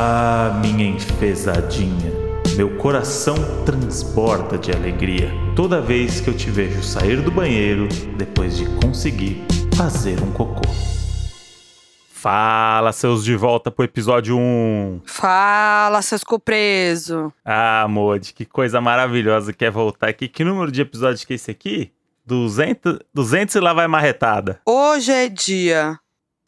[0.00, 2.12] Ah, minha enfesadinha,
[2.56, 8.56] meu coração transborda de alegria toda vez que eu te vejo sair do banheiro depois
[8.56, 9.44] de conseguir
[9.76, 10.62] fazer um cocô.
[12.12, 15.00] Fala, seus de volta pro episódio 1.
[15.04, 17.32] Fala, seus cupreso.
[17.44, 20.28] Ah, Modi, que coisa maravilhosa que é voltar aqui.
[20.28, 21.90] Que número de episódio que é esse aqui?
[22.24, 24.60] 200, 200 e lá vai marretada.
[24.64, 25.98] Hoje é dia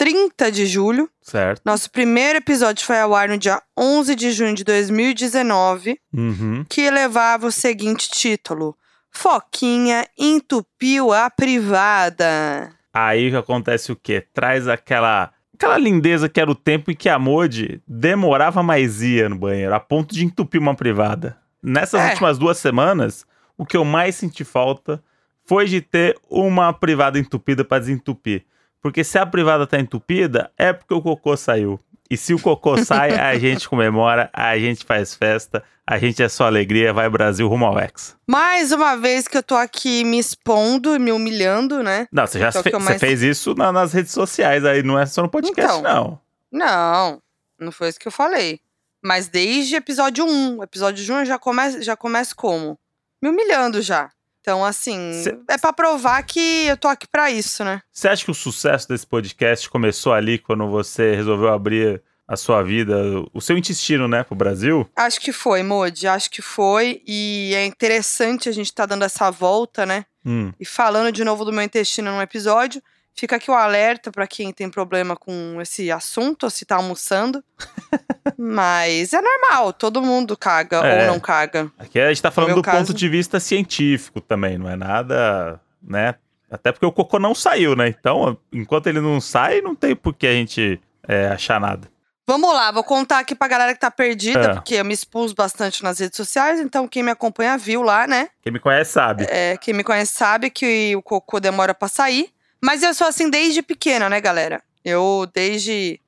[0.00, 1.10] 30 de julho.
[1.20, 1.60] Certo.
[1.62, 6.64] Nosso primeiro episódio foi ao ar no dia 11 de junho de 2019, Uhum.
[6.70, 8.74] que levava o seguinte título:
[9.10, 12.70] Foquinha entupiu a privada.
[12.94, 14.24] Aí acontece o quê?
[14.32, 19.28] Traz aquela aquela lindeza que era o tempo em que a Modi demorava mais ia
[19.28, 21.36] no banheiro, a ponto de entupir uma privada.
[21.62, 22.08] Nessas É.
[22.08, 23.26] últimas duas semanas,
[23.58, 25.02] o que eu mais senti falta
[25.44, 28.46] foi de ter uma privada entupida para desentupir.
[28.82, 31.78] Porque se a privada tá entupida, é porque o cocô saiu.
[32.10, 36.28] E se o cocô sai, a gente comemora, a gente faz festa, a gente é
[36.28, 38.14] só alegria, vai Brasil rumo ao Hexa.
[38.26, 42.08] Mais uma vez que eu tô aqui me expondo e me humilhando, né?
[42.10, 44.82] Não, você já Então, fe- eu você mais- fez isso na- nas redes sociais aí,
[44.82, 45.82] não é só no podcast, Então.
[45.82, 46.20] não.
[46.52, 47.22] Não,
[47.58, 48.60] não foi isso que eu falei.
[49.02, 52.76] Mas desde episódio 1, episódio 1 já começa, já começa como?
[53.22, 54.10] Me humilhando já.
[54.40, 57.82] Então, assim, Cê- é pra provar que eu tô aqui pra isso, né?
[57.92, 62.62] Você acha que o sucesso desse podcast começou ali quando você resolveu abrir a sua
[62.62, 62.96] vida,
[63.34, 64.88] o seu intestino, né, pro Brasil?
[64.96, 67.02] Acho que foi, Modi, acho que foi.
[67.06, 70.06] E é interessante a gente tá dando essa volta, né?
[70.24, 70.52] Hum.
[70.60, 72.80] E falando de novo do meu intestino num episódio.
[73.14, 77.44] Fica aqui o alerta pra quem tem problema com esse assunto, se tá almoçando.
[78.38, 81.02] Mas é normal, todo mundo caga É.
[81.06, 81.70] ou não caga.
[81.78, 85.60] Aqui a gente tá falando do caso- ponto de vista científico também, não é nada,
[85.82, 86.14] né?
[86.50, 87.88] Até porque o cocô não saiu, né?
[87.88, 91.88] Então, enquanto ele não sai, não tem por que a gente é, achar nada.
[92.26, 94.54] Vamos lá, vou contar aqui pra galera que tá perdida, É.
[94.54, 98.28] porque eu me expus bastante nas redes sociais, então quem me acompanha viu lá, né?
[98.42, 99.26] Quem me conhece sabe.
[99.28, 102.30] É, quem me conhece sabe que o cocô demora pra sair.
[102.60, 104.62] Mas eu sou assim desde pequena, né, galera?
[104.84, 106.00] Eu, desde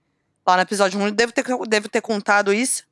[0.47, 2.85] lá no episódio 1, devo ter, devo ter contado isso.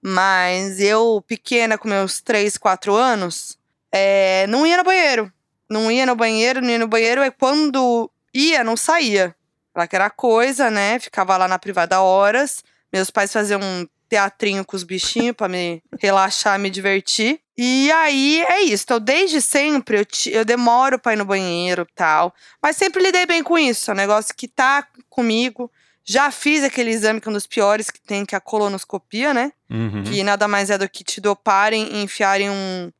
[0.00, 3.58] Mas eu, pequena, com meus 3, 4 anos,
[3.90, 5.32] é, não ia no banheiro.
[5.68, 7.24] Não ia no banheiro, não ia no banheiro.
[7.24, 9.34] E quando ia, não saía.
[9.74, 10.98] Aquela coisa, né?
[10.98, 12.64] Ficava lá na privada horas.
[12.92, 13.60] Meus pais faziam
[14.08, 17.40] teatrinho com os bichinhos pra me relaxar, me divertir.
[17.56, 18.84] E aí é isso.
[18.84, 22.34] Então, desde sempre eu, ti- eu demoro pra ir no banheiro e tal.
[22.62, 23.90] Mas sempre lidei bem com isso.
[23.90, 25.70] É um negócio que tá comigo.
[26.04, 29.34] Já fiz aquele exame que é um dos piores que tem, que é a colonoscopia,
[29.34, 29.52] né?
[29.68, 30.02] Uhum.
[30.04, 32.90] Que nada mais é do que te doparem e enfiarem um-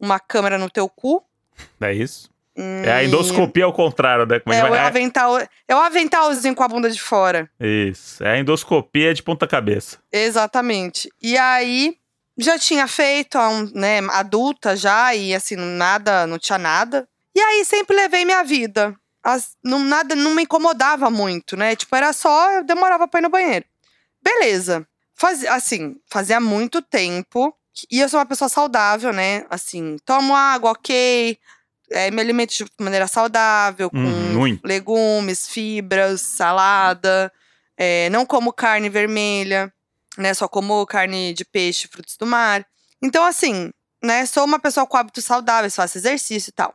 [0.00, 1.22] uma câmera no teu cu.
[1.80, 2.30] É isso.
[2.56, 4.38] É a endoscopia ao contrário, né?
[4.38, 7.50] Como É, é que o vai- avental, é o aventalzinho com a bunda de fora.
[7.58, 8.22] Isso.
[8.22, 9.98] É a endoscopia de ponta cabeça.
[10.12, 11.10] Exatamente.
[11.20, 11.96] E aí,
[12.38, 13.38] já tinha feito,
[13.74, 17.08] né, adulta já, e assim, nada, não tinha nada.
[17.34, 18.94] E aí, sempre levei minha vida.
[19.22, 21.74] As- não, nada, não me incomodava muito, né?
[21.74, 23.64] Tipo, era só, eu demorava pra ir no banheiro.
[24.22, 24.86] Beleza.
[25.16, 27.52] Faz, assim, fazia muito tempo.
[27.76, 29.44] que- E eu sou uma pessoa saudável, né?
[29.50, 31.36] Assim, tomo água, ok.
[31.90, 37.32] É, me alimento de maneira saudável, com Hum, legumes, fibras, salada.
[37.76, 39.72] é, não como carne vermelha,
[40.16, 40.32] né?
[40.34, 42.64] Só como carne de peixe, frutos do mar.
[43.02, 43.70] Então, assim,
[44.02, 44.24] né?
[44.26, 46.72] Sou uma pessoa com hábitos saudáveis, faço exercício e tal.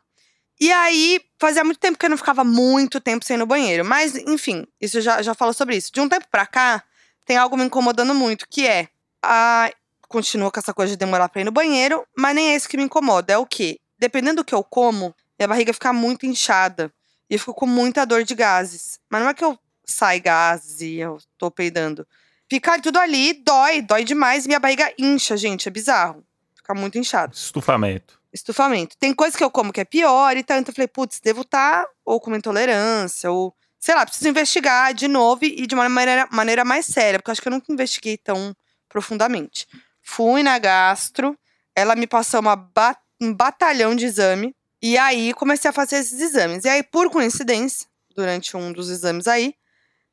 [0.59, 3.85] E aí, fazia muito tempo que eu não ficava muito tempo sem ir no banheiro.
[3.85, 5.89] Mas, enfim, isso já, já falou sobre isso.
[5.93, 6.83] De um tempo pra cá,
[7.25, 8.89] tem algo me incomodando muito, que é.
[9.23, 9.71] A...
[10.09, 12.75] Continua com essa coisa de demorar pra ir no banheiro, mas nem é isso que
[12.75, 13.31] me incomoda.
[13.31, 13.79] É o quê?
[13.99, 16.91] Dependendo do que eu como, minha barriga fica muito inchada.
[17.29, 18.99] E eu fico com muita dor de gases.
[19.09, 22.07] Mas não é que eu sai gases e eu tô peidando.
[22.49, 24.45] Fica tudo ali, dói, dói demais.
[24.45, 26.25] E minha barriga incha, gente, é bizarro.
[26.55, 28.19] Fica muito inchado Estufamento.
[28.33, 28.95] estufamento.
[28.97, 30.57] Tem coisa que eu como que é pior e tal.
[30.57, 34.93] Então eu falei, putz, devo estar ou com uma intolerância, ou sei lá, preciso investigar
[34.93, 37.71] de novo e de uma maneira, maneira mais séria, porque eu acho que eu nunca
[37.71, 38.55] investiguei tão
[38.87, 39.67] profundamente.
[40.01, 41.37] Fui na gastro,
[41.75, 46.19] ela me passou uma ba- um batalhão de exame, e aí comecei a fazer esses
[46.19, 46.63] exames.
[46.65, 49.53] E aí, por coincidência, durante um dos exames aí,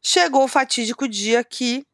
[0.03, 1.87] chegou o fatídico dia que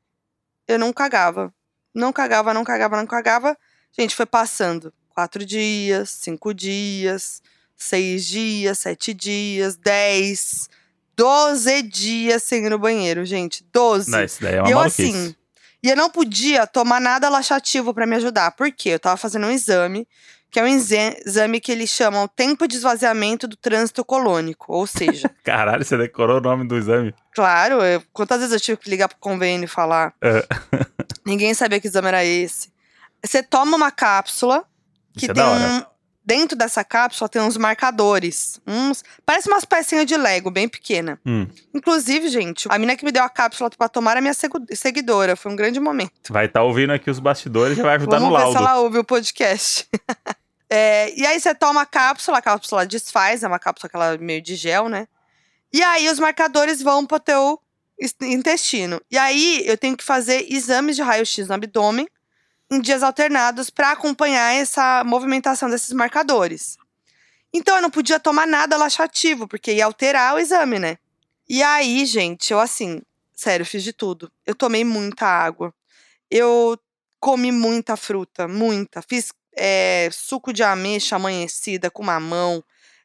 [0.66, 1.52] eu não cagava.
[1.94, 3.56] Não cagava, não cagava, não cagava.
[3.96, 7.42] Gente, foi passando quatro dias, cinco dias,
[7.76, 10.70] seis dias, sete dias, dez,
[11.14, 13.64] doze dias sem ir no banheiro, gente.
[13.72, 14.10] Doze.
[14.10, 15.02] Não, isso daí é uma e eu maluquice.
[15.02, 15.36] assim.
[15.82, 18.52] E eu não podia tomar nada laxativo pra me ajudar.
[18.52, 18.90] Por quê?
[18.90, 20.06] Eu tava fazendo um exame,
[20.52, 24.72] que é um exame que eles chamam tempo de esvaziamento do trânsito colônico.
[24.72, 27.14] Ou seja, Caralho, você decorou o nome do exame.
[27.34, 30.12] claro, eu- quantas vezes eu tive que ligar pro convênio e falar.
[30.22, 30.46] É.
[31.26, 32.70] Ninguém sabia que exame era esse.
[33.24, 34.64] Você toma uma cápsula
[35.16, 35.86] que Isso é tem hora.
[35.88, 35.92] um.
[36.24, 38.60] Dentro dessa cápsula tem uns marcadores.
[38.66, 39.02] Uns.
[39.26, 41.18] Parece umas pecinhas de Lego, bem pequena.
[41.26, 44.64] Hum, Inclusive, gente, a menina que me deu a cápsula pra tomar é minha segu-
[44.72, 45.34] seguidora.
[45.34, 46.12] Foi um grande momento.
[46.30, 48.56] vai estar ouvindo aqui os bastidores e vai ajudar Vamos no ver laudo.
[48.58, 49.88] se ela ouve o podcast.
[50.74, 54.40] É, e aí você toma a cápsula, a cápsula desfaz, é uma cápsula aquela meio
[54.40, 55.06] de gel, né?
[55.70, 57.60] E aí os marcadores vão pro teu
[58.22, 58.98] intestino.
[59.10, 62.08] E aí eu tenho que fazer exames de raio-x no abdômen
[62.70, 66.78] em dias alternados pra acompanhar essa movimentação desses marcadores.
[67.52, 70.96] Então eu não podia tomar nada laxativo, porque ia alterar o exame, né?
[71.46, 73.02] E aí, gente, eu assim,
[73.34, 74.32] sério, fiz de tudo.
[74.46, 75.74] Eu tomei muita água.
[76.30, 76.78] Eu
[77.20, 79.02] comi muita fruta, muita.
[79.02, 82.62] Fiz é, suco de ameixa amanhecida com mamão.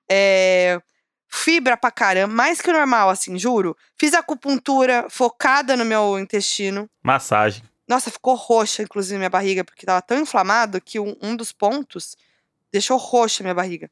[0.09, 0.81] É,
[1.27, 3.75] fibra pra caramba, mais que o normal, assim, juro.
[3.97, 6.89] Fiz acupuntura focada no meu intestino.
[7.03, 7.63] Massagem.
[7.87, 12.17] Nossa, ficou roxa, inclusive, minha barriga, porque tava tão inflamado que um, um dos pontos
[12.71, 13.89] deixou roxa a minha barriga.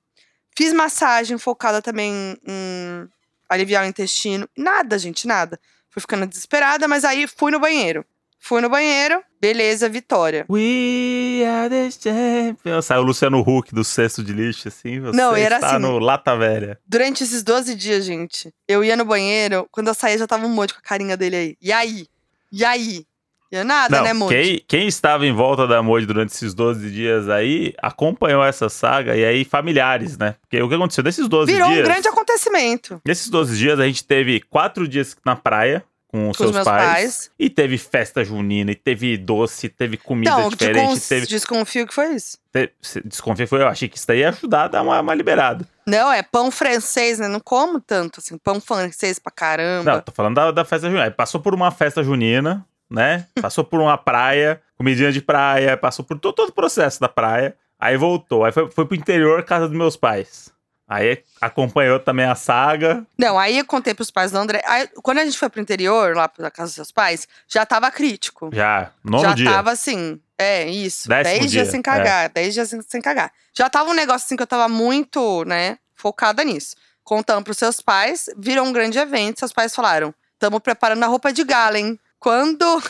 [0.57, 3.09] Fiz massagem focada também em
[3.49, 4.49] aliviar o intestino.
[4.57, 5.59] Nada, gente, nada.
[5.89, 8.05] Fui ficando desesperada, mas aí fui no banheiro.
[8.39, 10.45] Fui no banheiro, beleza, vitória.
[10.49, 12.85] We are the champions.
[12.85, 14.99] Saiu o Luciano Huck do cesto de lixo, assim.
[14.99, 15.79] Você Não, era está assim.
[15.79, 16.79] no Lata Velha.
[16.87, 20.49] Durante esses 12 dias, gente, eu ia no banheiro, quando eu saía já tava um
[20.49, 21.57] monte com a carinha dele aí.
[21.61, 22.07] E aí?
[22.51, 23.05] E aí?
[23.51, 24.33] E eu nada, Não, né, Monte?
[24.33, 29.15] quem, quem estava em volta da Moji durante esses 12 dias aí, acompanhou essa saga
[29.15, 30.35] e aí familiares, né?
[30.41, 31.81] Porque o que aconteceu nesses 12 Virou dias...
[31.81, 35.83] um grande acontecimento Nesses 12 dias a gente teve quatro dias na praia
[36.15, 37.31] com com seus pais, pais.
[37.37, 41.93] E teve festa junina, e teve doce, teve comida Então, diferente, descon- teve, desconfio que
[41.93, 42.37] foi isso.
[42.53, 42.71] te-
[43.03, 45.67] Desconfia, foi, eu achei que isso daí ia ajudar a dar uma, uma liberada.
[45.85, 47.27] Não, é pão francês, né?
[47.27, 48.37] Não como tanto, assim.
[48.37, 49.93] Pão francês pra caramba.
[49.93, 51.03] Não, tô falando da, da festa junina.
[51.05, 53.27] Aí Passou por uma festa junina, né?
[53.41, 57.55] Passou por uma praia, comidinha de praia, passou por to- todo o processo da praia.
[57.79, 58.45] Aí voltou.
[58.45, 60.49] Aí foi, foi pro interior, casa dos meus pais.
[60.87, 63.05] Aí acompanhou também a saga.
[63.17, 64.61] Não, aí eu contei pros pais do André.
[64.65, 67.89] Aí, quando a gente foi pro interior, lá pra casa dos seus pais, já tava
[67.89, 68.49] crítico.
[68.53, 69.49] Já, nono já dia.
[69.49, 71.09] tava assim, é, isso.
[71.09, 73.31] Décimo 10 dias dia, sem cagar, 10 dias sem, sem cagar.
[73.53, 76.75] Já tava um negócio assim que eu tava muito, né, focada nisso.
[77.03, 79.39] Contando pros seus pais, virou um grande evento.
[79.39, 81.99] Seus pais falaram: tamo preparando a roupa de gala, hein?
[82.19, 82.83] Quando.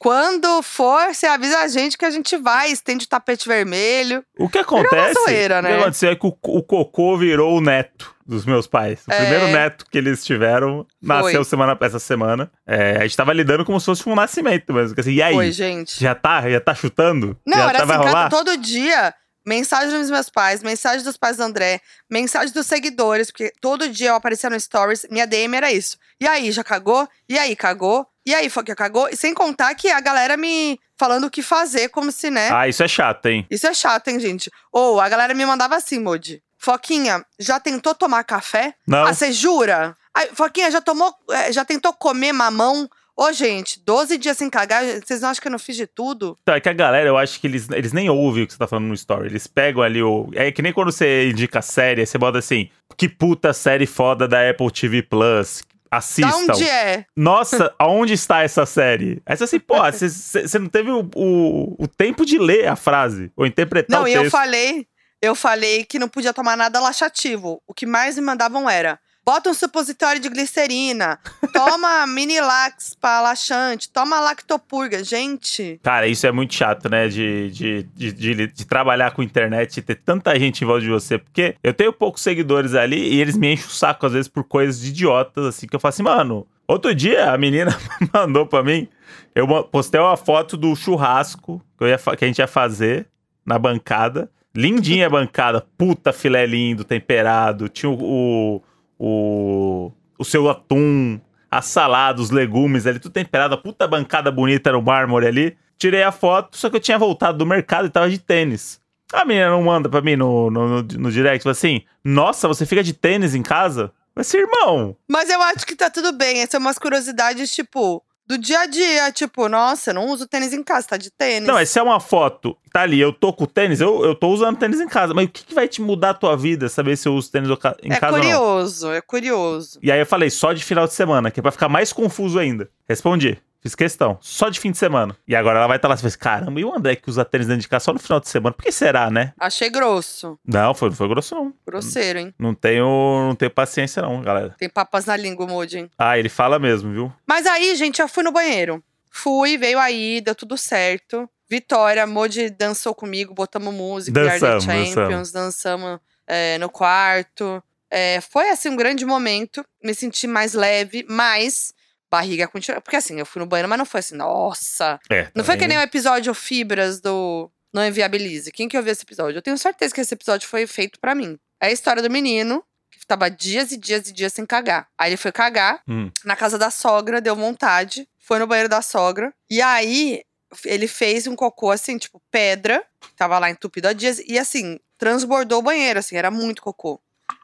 [0.00, 4.24] Quando for, você avisa a gente que a gente vai, estende o tapete vermelho.
[4.38, 5.12] O que acontece?
[5.12, 5.68] zoeira, O né?
[5.76, 9.00] que aconteceu é que o, o cocô virou o neto dos meus pais.
[9.06, 9.16] O É.
[9.20, 11.44] primeiro neto que eles tiveram nasceu Foi.
[11.44, 12.50] semana essa semana.
[12.66, 14.94] É, a gente tava lidando como se fosse um nascimento mesmo.
[14.98, 15.34] Assim, e aí?
[15.34, 16.00] Foi, gente.
[16.02, 16.48] Já tá?
[16.48, 17.38] Já tá chutando?
[17.46, 19.12] Não, já era tá, assim, cada- todo dia,
[19.46, 21.78] mensagem dos meus pais, mensagem dos pais do André,
[22.10, 25.98] mensagem dos seguidores, porque todo dia eu aparecia no Stories, minha DM era isso.
[26.18, 27.06] E aí, já cagou?
[27.28, 28.06] E aí, cagou?
[28.26, 29.08] E aí, Foquinha, cagou?
[29.08, 32.50] E sem contar que a galera me falando o que fazer, como se, né?
[32.52, 33.46] Ah, isso é chato, hein?
[33.50, 34.50] Isso é chato, hein, gente?
[34.70, 36.42] Ou a galera me mandava assim, Modi.
[36.58, 38.74] Foquinha, já tentou tomar café?
[38.86, 39.06] Não.
[39.06, 39.94] Ah, você jura?
[40.14, 42.88] Ai, Foquinha, já tomou, eh, já tentou comer mamão?
[43.16, 46.38] Ô, gente, 12 dias sem cagar, vocês não acham que eu não fiz de tudo?
[46.42, 48.58] Então, é que a galera, eu acho que eles, eles nem ouvem o que você
[48.58, 49.26] tá falando no story.
[49.26, 50.28] Eles pegam ali o.
[50.34, 54.48] É que nem quando você indica série, você bota assim: que puta série foda da
[54.48, 55.62] Apple TV Plus.
[55.90, 56.52] Da Assistam.
[56.52, 57.04] onde é?
[57.16, 59.20] Nossa, aonde está essa série?
[59.26, 63.32] Aí você assim, pô, você- não teve o, o, o tempo de ler a frase
[63.36, 64.24] ou interpretar Não, o e texto.
[64.26, 64.86] eu falei,
[65.20, 67.60] eu falei que não podia tomar nada laxativo.
[67.66, 71.18] O que mais me mandavam era: bota um supositório de glicerina,
[71.52, 75.02] toma minilax pra laxante, toma lactopurga.
[75.04, 77.08] Gente, Cara, isso é muito chato, né?
[77.08, 80.90] De, de, de, de, de trabalhar com internet e ter tanta gente em volta de
[80.90, 81.18] você.
[81.18, 84.44] Porque eu tenho poucos seguidores ali e eles me enchem o saco, às vezes, por
[84.44, 86.46] coisas idiotas, assim, que eu falo assim, mano.
[86.66, 87.76] Outro dia a menina
[88.14, 88.88] mandou pra mim.
[89.34, 93.08] Eu postei uma foto do churrasco que, ia que a gente ia fazer
[93.44, 94.30] na bancada.
[94.54, 97.68] Lindinha a bancada, puta filé lindo, temperado.
[97.68, 98.62] Tinha o, o,
[99.00, 101.18] o, o seu atum,
[101.50, 103.54] a salada, os legumes ali, tudo temperado.
[103.54, 105.56] A puta bancada bonita no mármore ali.
[105.78, 108.78] Tirei a foto, só que eu tinha voltado do mercado e tava de tênis.
[109.10, 112.66] A menina não manda pra mim no, no, no, no direct, fala assim: Nossa, você
[112.66, 113.90] fica de tênis em casa?
[114.14, 116.38] Mas, assim, irmão, mas eu acho que tá tudo bem.
[116.38, 119.10] Essas são umas curiosidades, tipo, do dia a dia.
[119.10, 121.48] Tipo, nossa, eu não uso tênis em casa, tá de tênis.
[121.48, 122.56] Não, essa é uma foto.
[122.72, 125.12] Tá ali, eu tô com tênis, eu, eu tô usando tênis em casa.
[125.12, 127.48] Mas o que, que vai te mudar a tua vida saber se eu uso tênis
[127.82, 128.30] em é casa ou não?
[128.30, 129.80] curioso, é curioso.
[129.82, 132.38] E aí eu falei, só de final de semana, que é pra ficar mais confuso
[132.38, 132.70] ainda.
[132.88, 133.36] Respondi.
[133.60, 134.18] Fiz questão.
[134.20, 135.14] Só de fim de semana.
[135.28, 137.24] E agora ela vai estar lá e fala assim, caramba, e o André que usa
[137.24, 138.54] tênis dentro de casa só no final de semana?
[138.54, 139.34] Por que será, né?
[139.38, 140.38] Achei grosso.
[140.46, 141.54] Não, foi, foi grosso não.
[141.66, 142.34] Grosseiro, hein?
[142.38, 142.86] Não tenho,
[143.28, 144.54] não tenho paciência não, galera.
[144.58, 145.90] Tem papas na língua, Moody, hein?
[145.98, 147.12] Ah, ele fala mesmo, viu?
[147.26, 148.82] Mas aí, gente, eu fui no banheiro.
[149.10, 151.28] Fui, veio aí, deu tudo certo.
[151.50, 157.60] Vitória, Modi dançou comigo, botamos música, Dançamos, Champions, dançamos é, no quarto.
[157.90, 161.74] É, foi assim um grande momento, me senti mais leve, mas
[162.10, 162.80] barriga continua.
[162.80, 164.98] Porque assim, eu fui no banheiro, mas não foi assim, nossa.
[165.10, 168.50] É, Não foi que nem o episódio Fibras do Não Inviabilize.
[168.52, 169.38] Quem que ouviu esse episódio?
[169.38, 171.38] Eu tenho certeza que esse episódio foi feito pra mim.
[171.60, 174.88] É a história do menino que tava dias e dias e dias sem cagar.
[174.98, 176.10] Aí ele foi cagar Hum.
[176.24, 179.32] na casa da sogra, deu vontade, foi no banheiro da sogra.
[179.48, 180.22] E aí
[180.64, 182.84] ele fez um cocô assim, tipo pedra,
[183.16, 187.00] tava lá entupido há dias, e assim, transbordou o banheiro, assim, era muito cocô.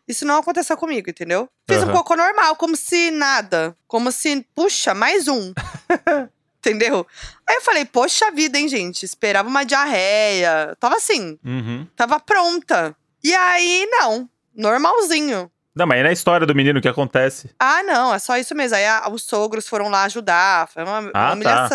[0.09, 1.49] Isso não aconteceu comigo, entendeu?
[1.69, 1.93] Fiz um Aham.
[1.93, 3.77] cocô normal, como se nada.
[3.89, 5.53] Como se, puxa, mais um.
[6.59, 7.07] entendeu?
[7.49, 9.05] Aí eu falei, poxa vida, hein, gente?
[9.05, 10.77] Esperava uma diarreia.
[10.81, 11.87] Tava assim, Uhum.
[11.97, 12.95] tava pronta.
[13.23, 14.29] E aí, não.
[14.55, 15.51] Normalzinho.
[15.75, 17.51] Não, mas é na história do menino que acontece.
[17.59, 18.77] Ah, não, é só isso mesmo.
[18.77, 21.69] Aí a- os sogros foram lá ajudar, foi uma, uma Ah, tá.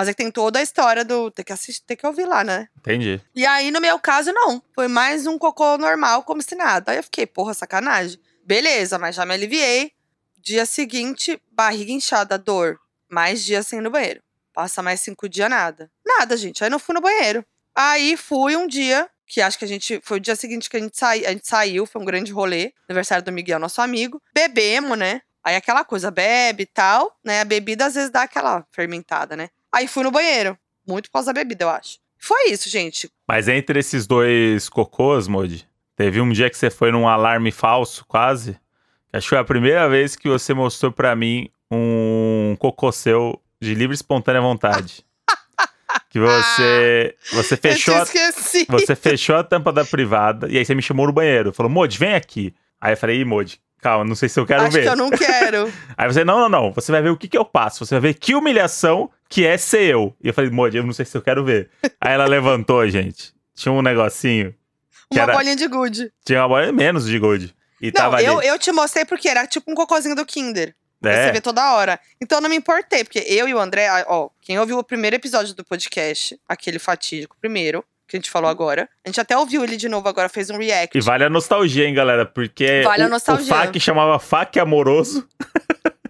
[0.00, 1.30] Mas é que tem toda a história do.
[1.30, 2.68] Tem que assistir, tem que ouvir lá, né?
[2.78, 3.20] Entendi.
[3.34, 4.62] E aí, no meu caso, não.
[4.74, 6.92] Foi mais um cocô normal, como se nada.
[6.92, 8.18] Aí eu fiquei, porra, sacanagem.
[8.42, 9.92] Beleza, mas já me aliviei.
[10.38, 12.80] Dia seguinte, barriga inchada, dor.
[13.10, 14.22] Mais dias sem ir no banheiro.
[14.54, 15.90] Passa mais cinco dias, nada.
[16.02, 16.64] Nada, gente.
[16.64, 17.44] Aí não fui no banheiro.
[17.74, 20.00] Aí fui um dia, que acho que a gente.
[20.02, 22.72] Foi o dia seguinte que a gente, sai, a gente saiu, foi um grande rolê.
[22.88, 24.18] Aniversário do Miguel, nosso amigo.
[24.32, 25.20] Bebemos, né?
[25.44, 27.42] Aí aquela coisa, bebe e tal, né?
[27.42, 29.50] A bebida às vezes dá aquela fermentada, né?
[29.72, 30.58] Aí fui no banheiro.
[30.86, 31.98] Muito por causa da bebida, eu acho.
[32.18, 33.10] Foi isso, gente.
[33.26, 38.04] Mas entre esses dois cocôs, Modi, teve um dia que você foi num alarme falso,
[38.06, 38.58] quase.
[39.12, 43.74] Acho que foi a primeira vez que você mostrou pra mim um cocô seu de
[43.74, 45.04] livre e espontânea vontade.
[46.10, 48.04] que você, você fechou, a,
[48.68, 51.52] você fechou a tampa da privada e aí você me chamou no banheiro.
[51.52, 52.54] Falou, Modi, vem aqui.
[52.80, 54.82] Aí eu falei, Ih, Modi, calma, não sei se eu quero Acho ver.
[54.82, 55.72] que eu não quero.
[55.96, 57.84] Aí você, não, não, não, você vai ver o que que eu passo.
[57.84, 60.14] Você vai ver que humilhação que é ser eu.
[60.22, 61.70] E eu falei, Modi, eu não sei se eu quero ver.
[62.00, 63.32] Aí ela levantou, gente.
[63.54, 64.54] Tinha um negocinho.
[65.12, 66.12] Uma era- bolinha de gude.
[66.24, 67.54] Tinha uma bola menos de gold.
[67.80, 68.46] E Não, tava eu, ali.
[68.48, 70.74] eu te mostrei porque era tipo um cocôzinho do Kinder.
[71.02, 71.98] que Você é, vê toda hora.
[72.20, 75.16] Então eu não me importei, porque eu e o André, ó, quem ouviu o primeiro
[75.16, 79.62] episódio do podcast, aquele fatídico primeiro, que a gente falou agora, a gente até ouviu
[79.64, 80.96] ele de novo agora, fez um react.
[80.96, 82.26] E vale a nostalgia, hein, galera?
[82.26, 83.44] Porque Vale a o, nostalgia.
[83.54, 85.26] o FAQ chamava FAQ amoroso.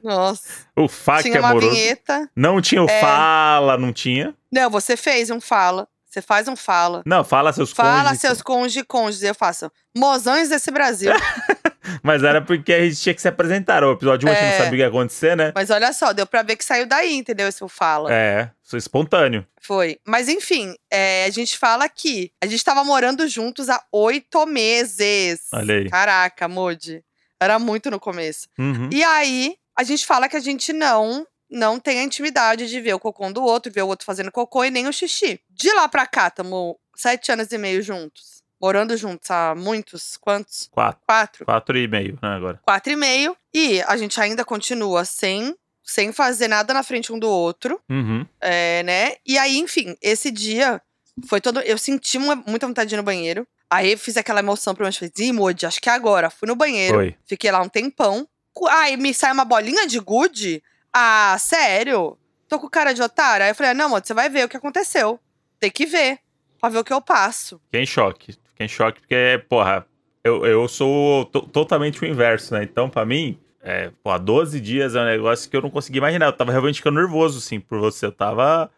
[0.02, 0.42] Nossa.
[0.76, 1.71] O FAQ Tinha uma amoroso.
[1.73, 2.28] vinheta.
[2.35, 3.00] Não tinha o É.
[3.00, 4.35] fala, não tinha.
[4.50, 5.87] Não, você fez um fala.
[6.09, 7.02] Você faz um fala.
[7.07, 8.21] Não, fala seus Fala cônjuges.
[8.21, 9.23] seus cônjuges cônjuges.
[9.23, 9.71] Eu faço.
[9.97, 11.12] Mozões desse Brasil.
[12.02, 13.82] Mas era porque a gente tinha que se apresentar.
[13.85, 14.50] O episódio 1 a gente É.
[14.50, 15.52] não sabia o que ia acontecer, né?
[15.54, 17.49] Mas olha só, deu pra ver que saiu daí, entendeu?
[17.49, 18.12] Esse fala.
[18.12, 19.47] É, sou espontâneo.
[19.61, 19.99] Foi.
[20.06, 25.40] Mas enfim, é, a gente fala que a gente tava morando juntos há oito meses.
[25.52, 25.90] Olha aí.
[25.90, 27.02] Caraca, Moody.
[27.40, 28.49] Era muito no começo.
[28.59, 28.88] Uhum.
[28.92, 32.94] E aí, a gente fala que a gente não não tem a intimidade de ver
[32.94, 35.40] o cocô do outro, ver o outro fazendo cocô e nem o xixi.
[35.50, 38.40] De lá pra cá, tamo sete anos e meio juntos.
[38.61, 40.69] Morando juntos há muitos, quantos?
[40.71, 41.00] Quatro.
[41.07, 41.45] Quatro.
[41.47, 42.61] Quatro e meio, né, agora.
[42.62, 43.35] Quatro e meio.
[43.55, 47.81] E a gente ainda continua sem, sem fazer nada na frente um do outro.
[47.88, 48.26] Uhum.
[48.40, 49.14] É, né?
[49.25, 50.81] E aí, enfim, esse dia
[51.26, 51.61] foi todo.
[51.61, 53.47] Eu senti uma, muita vontade de ir no banheiro.
[53.71, 56.29] Aí eu fiz aquela emoção pra mim, falei, Ih, Moody, acho que é agora.
[56.29, 57.17] Fui no banheiro, Foi.
[57.25, 58.29] fiquei lá um tempão.
[58.69, 60.62] Aí me sai uma bolinha de gude.
[60.93, 62.19] Ah, sério?
[62.49, 63.47] Tô com cara de otária?
[63.47, 65.19] Aí eu falei, ah, não, Moody, você vai ver o que aconteceu.
[65.59, 66.19] Tem que ver.
[66.61, 67.59] Pra ver o que eu passo.
[67.67, 68.37] Fiquei em choque.
[68.61, 69.87] Em choque porque, porra,
[70.23, 72.62] eu, eu sou to- totalmente o inverso, né?
[72.62, 76.26] Então, pra mim, é, porra, 12 dias é um negócio que eu não consegui imaginar.
[76.26, 78.07] Eu tava realmente ficando nervoso, sim, por você.
[78.07, 78.71] Eu tava.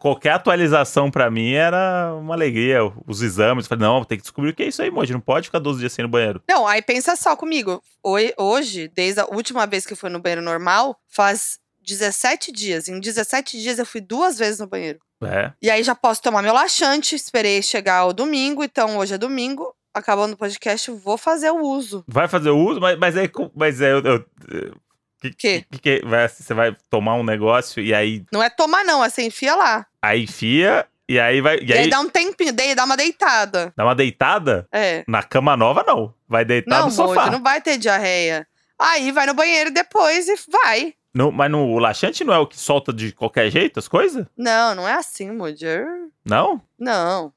[0.00, 2.80] qualquer atualização pra mim era uma alegria.
[3.06, 5.12] Os exames, falei, não, tem que descobrir o que é isso aí, Moji.
[5.12, 6.42] Não pode ficar 12 dias sem ir no banheiro.
[6.48, 7.82] Não, aí pensa só comigo.
[8.38, 12.88] Hoje, desde a última vez que eu fui no banheiro normal, faz 17 dias.
[12.88, 14.98] Em 17 dias eu fui duas vezes no banheiro.
[15.24, 15.52] É.
[15.62, 19.74] E aí já posso tomar meu laxante, esperei chegar o domingo, então hoje é domingo.
[19.94, 22.04] Acabando o podcast, vou fazer o uso.
[22.06, 23.28] Vai fazer o uso, mas, mas aí.
[23.28, 23.92] com- Mas é.
[23.92, 24.24] Eu, eu,
[25.22, 25.64] que, Quê?
[25.70, 29.08] que, que vai, você vai tomar um negócio e aí, Não é tomar, não, é
[29.08, 29.86] você enfia lá.
[30.02, 31.56] aí enfia e aí vai.
[31.60, 33.72] E E, aí, aí dá um tempinho, daí dá uma deitada.
[33.74, 34.68] dá uma deitada?
[34.70, 35.02] É.
[35.08, 36.12] Na cama nova, não.
[36.28, 37.20] Vai deitar não, no sofá.
[37.22, 38.46] Mojo, não vai ter diarreia.
[38.78, 40.92] Aí vai no banheiro depois e vai.
[41.16, 44.26] No- mas no, o laxante não é o que solta de qualquer jeito as coisas?
[44.36, 45.66] Não, não é assim, Mojo.
[46.24, 46.60] Não?
[46.78, 47.32] Não.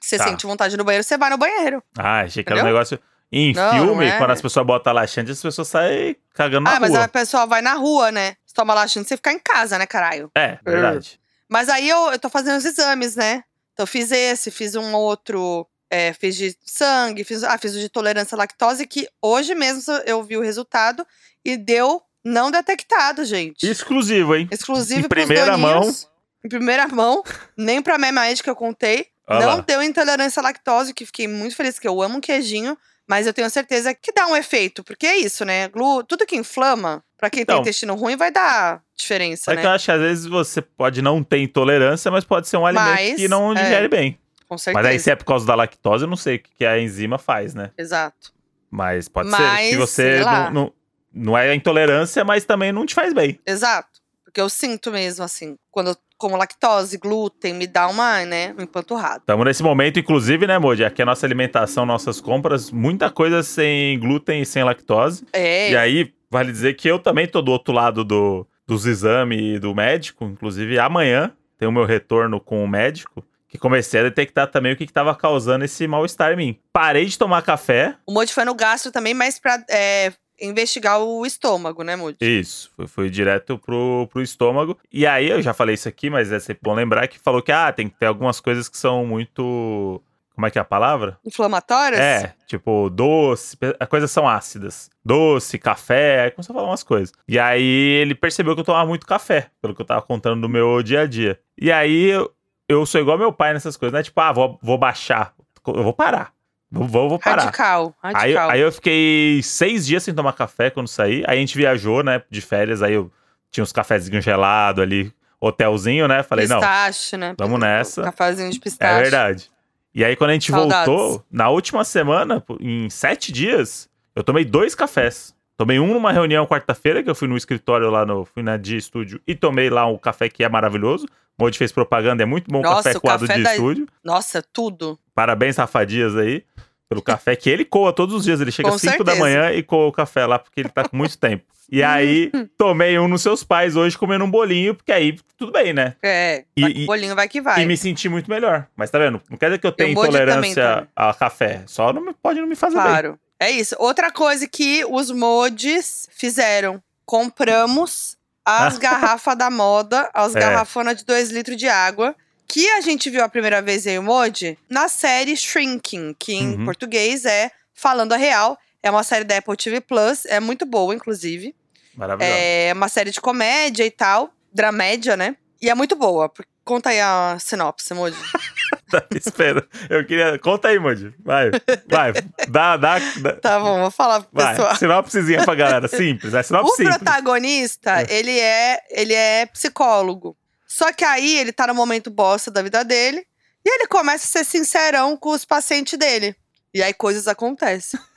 [0.00, 0.24] Você Tá.
[0.24, 1.82] sente vontade no banheiro, você vai no banheiro.
[1.98, 2.98] Ah, achei que era um negócio.
[3.32, 4.18] Em Não, filme, não é.
[4.18, 7.04] quando as pessoas botam laxante, as pessoas saem cagando na ah, mas rua.
[7.04, 8.34] a pessoa vai na rua, né?
[8.44, 10.30] Você toma laxante, você fica em casa, né, caralho?
[10.34, 11.20] É, verdade.
[11.48, 13.44] Mas aí eu, eu tô fazendo os exames, né?
[13.74, 17.88] Então fiz esse, fiz um outro, é, fiz de sangue, fiz, ah, fiz o de
[17.88, 21.06] tolerância à lactose, que hoje mesmo eu vi o resultado
[21.44, 23.66] e deu não detectado, gente.
[23.68, 24.48] Exclusivo, hein?
[24.50, 26.08] Exclusivo Em primeira doninhos.
[26.44, 27.22] Em primeira mão,
[27.56, 29.06] nem pra Memaed que eu contei.
[29.28, 29.60] Olha não lá.
[29.60, 32.76] deu intolerância à lactose, que fiquei muito feliz, que eu amo queijinho.
[33.08, 34.82] Mas eu tenho certeza que dá um efeito.
[34.84, 35.68] Porque é isso, né?
[35.68, 37.60] Glu, tudo que inflama, pra quem tem Então.
[37.62, 39.60] intestino ruim, vai dar diferença, É né?
[39.62, 42.64] que eu acho que às vezes você pode não ter intolerância, mas pode ser um
[42.66, 43.62] alimento Mas, que não é.
[43.62, 44.18] digere bem.
[44.48, 44.82] Com certeza.
[44.82, 47.18] Mas aí, se é por causa da lactose, eu não sei o que a enzima
[47.18, 47.70] faz, né?
[47.76, 48.32] Exato.
[48.70, 50.72] Mas pode Mas, ser que você não, não,
[51.12, 53.38] não é a intolerância, mas também não te faz bem.
[53.46, 53.88] Exato.
[54.24, 58.62] Porque eu sinto mesmo, assim, quando eu como lactose, glúten, me dá uma, né, um
[58.62, 59.20] empanturrado.
[59.20, 60.84] Estamos nesse momento, inclusive, né, Moody?
[60.84, 65.26] Aqui a nossa alimentação, nossas compras, muita coisa sem glúten e sem lactose.
[65.32, 69.58] É, E aí, vale dizer que eu também tô do outro lado do, dos exames
[69.60, 70.26] do médico.
[70.26, 74.76] Inclusive, amanhã tem o meu retorno com o médico, que comecei a detectar também o
[74.76, 76.58] que estava causando esse mal-estar em mim.
[76.70, 77.96] Parei de tomar café.
[78.06, 82.16] o Moody foi no gastro também, mas pra é, investigar o estômago, né, Moody?
[82.20, 84.78] Isso, fui, fui direto pro, pro estômago.
[84.92, 87.52] E aí, eu já falei isso aqui, mas é sempre bom lembrar que falou que,
[87.52, 90.02] ah, tem que ter algumas coisas que são muito.
[90.34, 91.18] Como é que é a palavra?
[91.24, 92.00] Inflamatórias?
[92.00, 94.88] É, tipo, doce, as coisas são ácidas.
[95.04, 97.12] Doce, café, aí começou a falar umas coisas.
[97.28, 97.62] E aí
[98.00, 101.02] ele percebeu que eu tomava muito café, pelo que eu tava contando do meu dia
[101.02, 101.38] a dia.
[101.60, 102.32] E aí eu,
[102.66, 104.02] eu sou igual meu pai nessas coisas, né?
[104.02, 105.34] Tipo, ah, vou, vou baixar.
[105.66, 106.32] Eu vou parar.
[106.70, 107.44] Vou, vou, parar.
[107.46, 108.50] Radical, Aí, radical.
[108.50, 111.24] aí eu fiquei seis dias sem tomar café quando saí.
[111.26, 112.80] Aí a gente viajou, né, de férias.
[112.82, 113.10] Aí eu
[113.50, 116.22] tinha uns cafezinhos gelados ali, hotelzinho, né?
[116.22, 117.34] Falei, não, pistache, né?
[117.38, 118.02] vamos nessa.
[118.04, 118.98] Cafezinho de pistache.
[118.98, 119.50] é verdade.
[119.92, 120.86] E aí, quando a gente Saudades.
[120.86, 125.34] voltou, na última semana, em sete dias, eu tomei dois cafés.
[125.56, 128.24] Tomei um numa reunião quarta-feira, que eu fui no escritório lá no.
[128.24, 131.06] Fui na de estúdio e tomei lá um café que é maravilhoso.
[131.36, 133.88] O Modi fez propaganda, é muito bom Nossa, café o coado café de da- estúdio.
[134.04, 134.98] Nossa, tudo.
[135.14, 136.44] Parabéns, Rafadias, aí,
[136.90, 138.40] pelo café que ele coa todos os dias.
[138.40, 140.96] Ele chega às 5 da manhã e coa o café lá, porque ele tá com
[140.96, 141.44] muito tempo.
[141.72, 145.72] E aí, tomei um nos seus pais hoje comendo um bolinho, porque aí tudo bem,
[145.72, 145.94] né?
[146.02, 147.62] É, E- e- bolinho vai que vai.
[147.62, 148.66] E me senti muito melhor.
[148.74, 149.22] Mas tá vendo?
[149.30, 150.88] Não quer dizer que eu tenho também, intolerância também.
[150.96, 151.62] a café.
[151.66, 152.82] Só não me- pode não me fazer bem.
[152.84, 153.18] Claro.
[153.38, 153.76] É isso.
[153.78, 156.82] Outra coisa que os mods fizeram.
[157.06, 160.40] Compramos as garrafas da moda, as É.
[160.40, 162.16] garrafonas de 2 litros de água.
[162.52, 166.64] Que a gente viu a primeira vez em mod na série Shrinking, que em Uhum.
[166.64, 168.58] português é Falando a Real.
[168.82, 171.54] É uma série da Apple TV Plus, é muito boa, inclusive.
[171.94, 172.36] Maravilhoso.
[172.36, 175.36] É uma série de comédia e tal, dramédia, né?
[175.62, 176.28] E é muito boa.
[176.64, 178.16] Conta aí a sinopse, Moody.
[178.90, 179.64] Tá, espera.
[179.88, 180.36] Eu queria.
[180.40, 181.14] Conta aí, Moody.
[181.24, 181.52] Vai.
[181.88, 182.12] Vai.
[182.48, 182.98] Dá, dá.
[182.98, 183.32] dá.
[183.36, 184.56] tá bom, vou falar pro Vai.
[184.56, 184.74] pessoal.
[184.74, 185.86] Sinopsezinha pra galera.
[185.86, 186.34] Simples.
[186.34, 186.96] É sinopse O simples.
[186.96, 188.06] protagonista, É.
[188.12, 190.36] ele é ele é psicólogo.
[190.70, 193.26] Só que aí ele tá no momento bosta da vida dele
[193.64, 196.36] e ele começa a ser sincerão com os pacientes dele.
[196.72, 197.98] E aí coisas acontecem.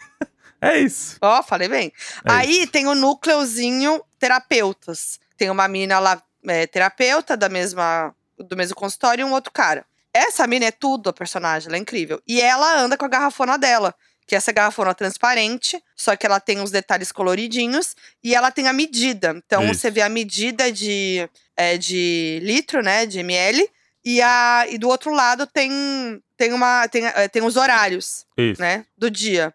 [0.66, 1.18] É isso.
[1.20, 1.92] Ó, falei bem.
[2.24, 5.20] É aí tem o núcleozinho terapeutas.
[5.36, 9.86] Tem uma menina lá, é, terapeuta da mesma, do mesmo consultório e um outro cara.
[10.14, 12.22] Essa mina é tudo a personagem, ela é incrível.
[12.26, 13.94] E ela anda com a garrafona dela.
[14.26, 18.70] Que é essa garrafona transparente, só que ela tem uns detalhes coloridinhos e ela tem
[18.70, 19.36] a medida.
[19.46, 19.74] Então Isso.
[19.74, 23.06] você vê a medida de, é, de litro, né?
[23.06, 23.68] De ml.
[24.06, 25.72] E, a, e do outro lado tem,
[26.38, 28.62] tem, uma, tem, é, tem os horários Isso.
[28.62, 29.54] né, do dia.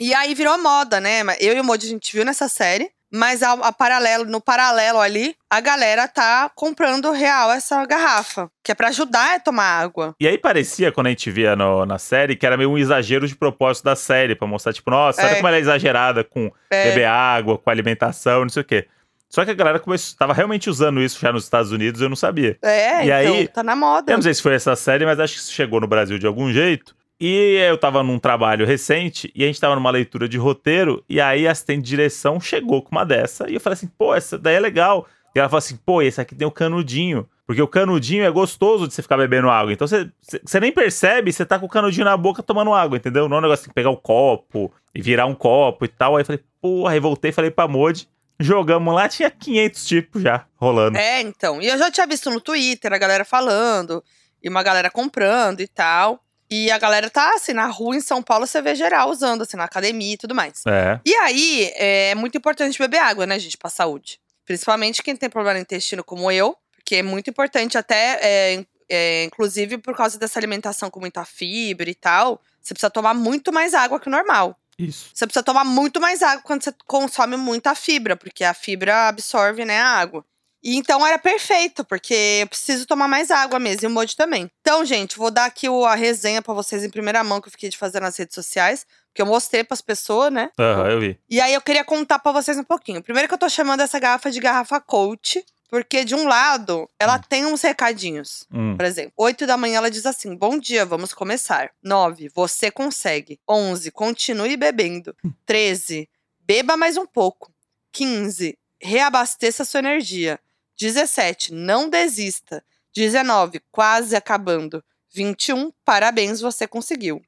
[0.00, 1.20] E aí virou moda, né?
[1.38, 4.98] Eu e o Modi a gente viu nessa série, mas a, a paralelo, no paralelo
[5.00, 10.16] ali, a galera tá comprando real essa garrafa, que é pra ajudar a tomar água.
[10.18, 13.28] E aí parecia, quando a gente via no- na série, que era meio um exagero
[13.28, 15.34] de propósito da série, pra mostrar, tipo, nossa, olha É.
[15.36, 18.88] como ela é exagerada com É, beber água, com alimentação, não sei o quê.
[19.34, 22.14] Só que a galera começou, tava realmente usando isso já nos Estados Unidos, eu não
[22.14, 22.56] sabia.
[22.62, 24.12] é E então, aí- tá na moda.
[24.12, 26.26] Eu não sei se foi essa série, mas acho que isso chegou no Brasil de
[26.26, 26.94] algum jeito.
[27.20, 31.20] E eu tava num trabalho recente e a gente tava numa leitura de roteiro, e
[31.20, 34.38] aí a assistente de direção chegou com uma dessa, e eu falei assim, pô, essa
[34.38, 35.04] daí é legal.
[35.34, 37.28] E ela falou assim, pô, esse aqui tem o canudinho.
[37.44, 39.72] Porque o canudinho é gostoso de você ficar bebendo água.
[39.72, 40.08] Então você,
[40.44, 43.28] você- nem percebe, você tá com o canudinho na boca tomando água, entendeu?
[43.28, 46.16] Não é um negócio de pegar o copo e virar um copo e tal.
[46.16, 48.08] Aí eu falei, porra, aí voltei e falei pra Modi.
[48.38, 50.98] Jogamos lá, tinha 500 tipos já rolando.
[50.98, 51.62] É, então.
[51.62, 54.02] E eu já tinha visto no Twitter a galera falando,
[54.42, 56.20] e uma galera comprando e tal.
[56.50, 59.56] E a galera tá, assim, na rua em São Paulo, você vê geral usando, assim,
[59.56, 60.62] na academia e tudo mais.
[60.66, 61.00] É.
[61.04, 64.20] E aí, é muito importante beber água, né, gente, pra saúde.
[64.44, 69.24] Principalmente quem tem problema no intestino, como eu, porque é muito importante, até, é, é,
[69.24, 73.72] inclusive por causa dessa alimentação com muita fibra e tal, você precisa tomar muito mais
[73.72, 74.58] água que o normal.
[74.78, 75.10] Isso.
[75.14, 79.64] Você precisa tomar muito mais água quando você consome muita fibra, porque a fibra absorve,
[79.64, 80.24] né, a água.
[80.62, 84.50] E então era perfeito, porque eu preciso tomar mais água mesmo, e o Modi também.
[84.62, 87.68] Então, gente, vou dar aqui a resenha pra vocês em primeira mão que eu fiquei
[87.68, 90.50] de fazer nas redes sociais, que eu mostrei pras pessoas, né?
[90.58, 91.18] Aham, eu vi.
[91.28, 93.02] E aí eu queria contar pra vocês um pouquinho.
[93.02, 97.18] Primeiro que eu tô chamando essa garrafa de garrafa coach, porque de um lado, ela
[97.18, 98.46] tem uns recadinhos.
[98.48, 98.76] Hum.
[98.76, 101.72] Por exemplo, 8 da manhã ela diz assim: Bom dia, vamos começar.
[101.82, 103.40] 9, você consegue.
[103.48, 105.16] 11, continue bebendo.
[105.44, 106.08] 13,
[106.38, 107.52] beba mais um pouco.
[107.90, 110.38] 15, reabasteça sua energia.
[110.78, 112.64] 17, não desista.
[112.94, 114.80] 19, quase acabando.
[115.12, 117.20] 21, parabéns, você conseguiu.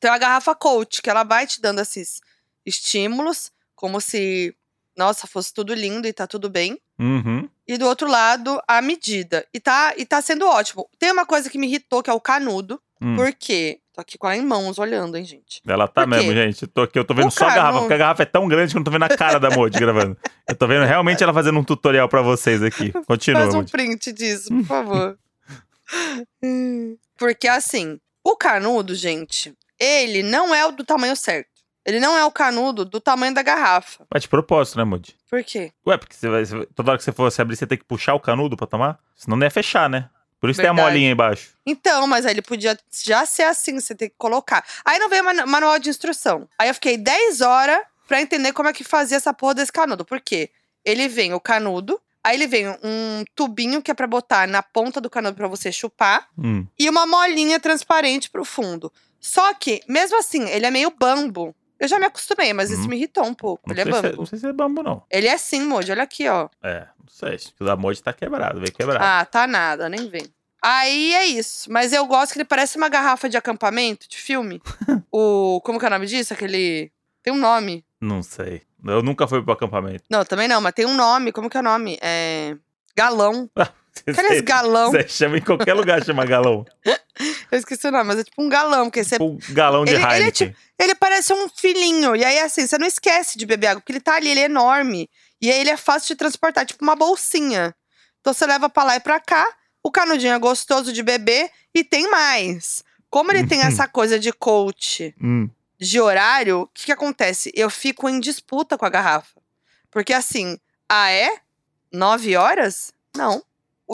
[0.00, 2.20] Tem a garrafa coach, que ela vai te dando esses
[2.66, 4.56] estímulos, como se,
[4.96, 7.48] nossa, fosse tudo lindo e tá tudo bem Uhum.
[7.70, 9.46] E do outro lado a medida.
[9.54, 10.88] E tá, e tá sendo ótimo.
[10.98, 12.80] Tem uma coisa que me irritou, que é o canudo.
[13.00, 13.14] Hum.
[13.14, 13.78] Por quê?
[13.94, 15.62] Tô aqui com ela em mãos, olhando, hein, gente.
[15.64, 16.66] Ela tá mesmo, gente.
[16.66, 18.72] Tô aqui, eu tô vendo O só a garrafa, porque a garrafa é tão grande
[18.72, 20.16] que eu não tô vendo a cara da Modi gravando.
[20.48, 22.90] Eu tô vendo realmente ela fazendo um tutorial pra vocês aqui.
[23.06, 25.18] Continua, Faz um print disso, por favor.
[27.16, 31.49] Porque assim, o canudo, gente, ele não é o do tamanho certo.
[31.84, 34.04] Ele não é o canudo do tamanho da garrafa.
[34.12, 35.16] Mas de propósito, né, Modi?
[35.28, 35.72] Por quê?
[35.86, 38.14] Ué, porque você vai, toda hora que você for se abrir, você tem que puxar
[38.14, 38.98] o canudo pra tomar?
[39.16, 40.08] Senão não ia fechar, né?
[40.40, 40.88] Por isso tem a Verdade.
[40.92, 41.50] molinha aí embaixo.
[41.66, 44.64] Então, mas aí ele podia já ser assim, você tem que colocar.
[44.84, 46.48] Aí não veio manu- manual de instrução.
[46.58, 50.04] Aí eu fiquei 10 horas pra entender como é que fazia essa porra desse canudo.
[50.04, 50.50] Por quê?
[50.84, 54.98] Ele vem o canudo, aí ele vem um tubinho que é pra botar na ponta
[55.00, 56.66] do canudo pra você chupar Hum.
[56.78, 58.90] e uma molinha transparente pro fundo.
[59.20, 61.54] Só que, mesmo assim, ele é meio bambo.
[61.80, 62.88] Eu já me acostumei, mas isso Hum.
[62.88, 63.62] me irritou um pouco.
[63.66, 65.02] Não, ele é sei se não sei se é bambu, não.
[65.10, 65.90] Ele é sim, Moji.
[65.90, 66.48] Olha aqui, ó.
[66.62, 67.34] É, não sei.
[67.36, 69.02] Acho que o da Modi tá quebrado, veio quebrado.
[69.02, 70.26] Ah, tá nada, nem vem.
[70.62, 71.72] Aí é isso.
[71.72, 74.60] Mas eu gosto que ele parece uma garrafa de acampamento, de filme.
[75.10, 75.58] o.
[75.64, 76.34] Como que é o nome disso?
[76.34, 76.92] Aquele.
[77.22, 77.82] Tem um nome.
[77.98, 78.62] Não sei.
[78.84, 80.04] Eu nunca fui pro acampamento.
[80.10, 81.32] Não, também não, mas tem um nome.
[81.32, 81.98] Como que é o nome?
[82.02, 82.56] É.
[82.94, 83.48] Galão.
[84.06, 84.90] Aqueles galão.
[84.90, 86.64] você chama em qualquer lugar, chama galão.
[87.52, 89.16] Eu esqueci o nome, mas é tipo um galão, porque você.
[89.20, 90.56] Um galão de Ele- ele é Heineken.
[90.78, 92.16] Ele parece um filhinho.
[92.16, 94.44] E aí, assim, você não esquece de beber água, porque ele tá ali, ele é
[94.44, 95.08] enorme.
[95.40, 97.74] E aí ele é fácil de transportar, tipo uma bolsinha.
[98.20, 99.46] Então você leva pra lá e pra cá.
[99.82, 102.84] O canudinho é gostoso de beber e tem mais.
[103.08, 105.48] Como ele tem essa coisa de coach Hum.
[105.78, 107.50] de horário, o que, que acontece?
[107.54, 109.40] Eu fico em disputa com a garrafa.
[109.90, 111.30] Porque assim, ah, é?
[111.92, 112.92] Nove horas?
[113.16, 113.42] Não.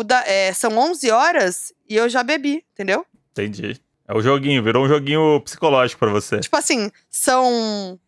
[0.04, 3.06] Da, é, são 11 horas e eu já bebi, entendeu?
[3.32, 3.80] Entendi.
[4.09, 6.38] É o joguinho, virou um joguinho psicológico pra você.
[6.40, 7.98] Tipo assim, são.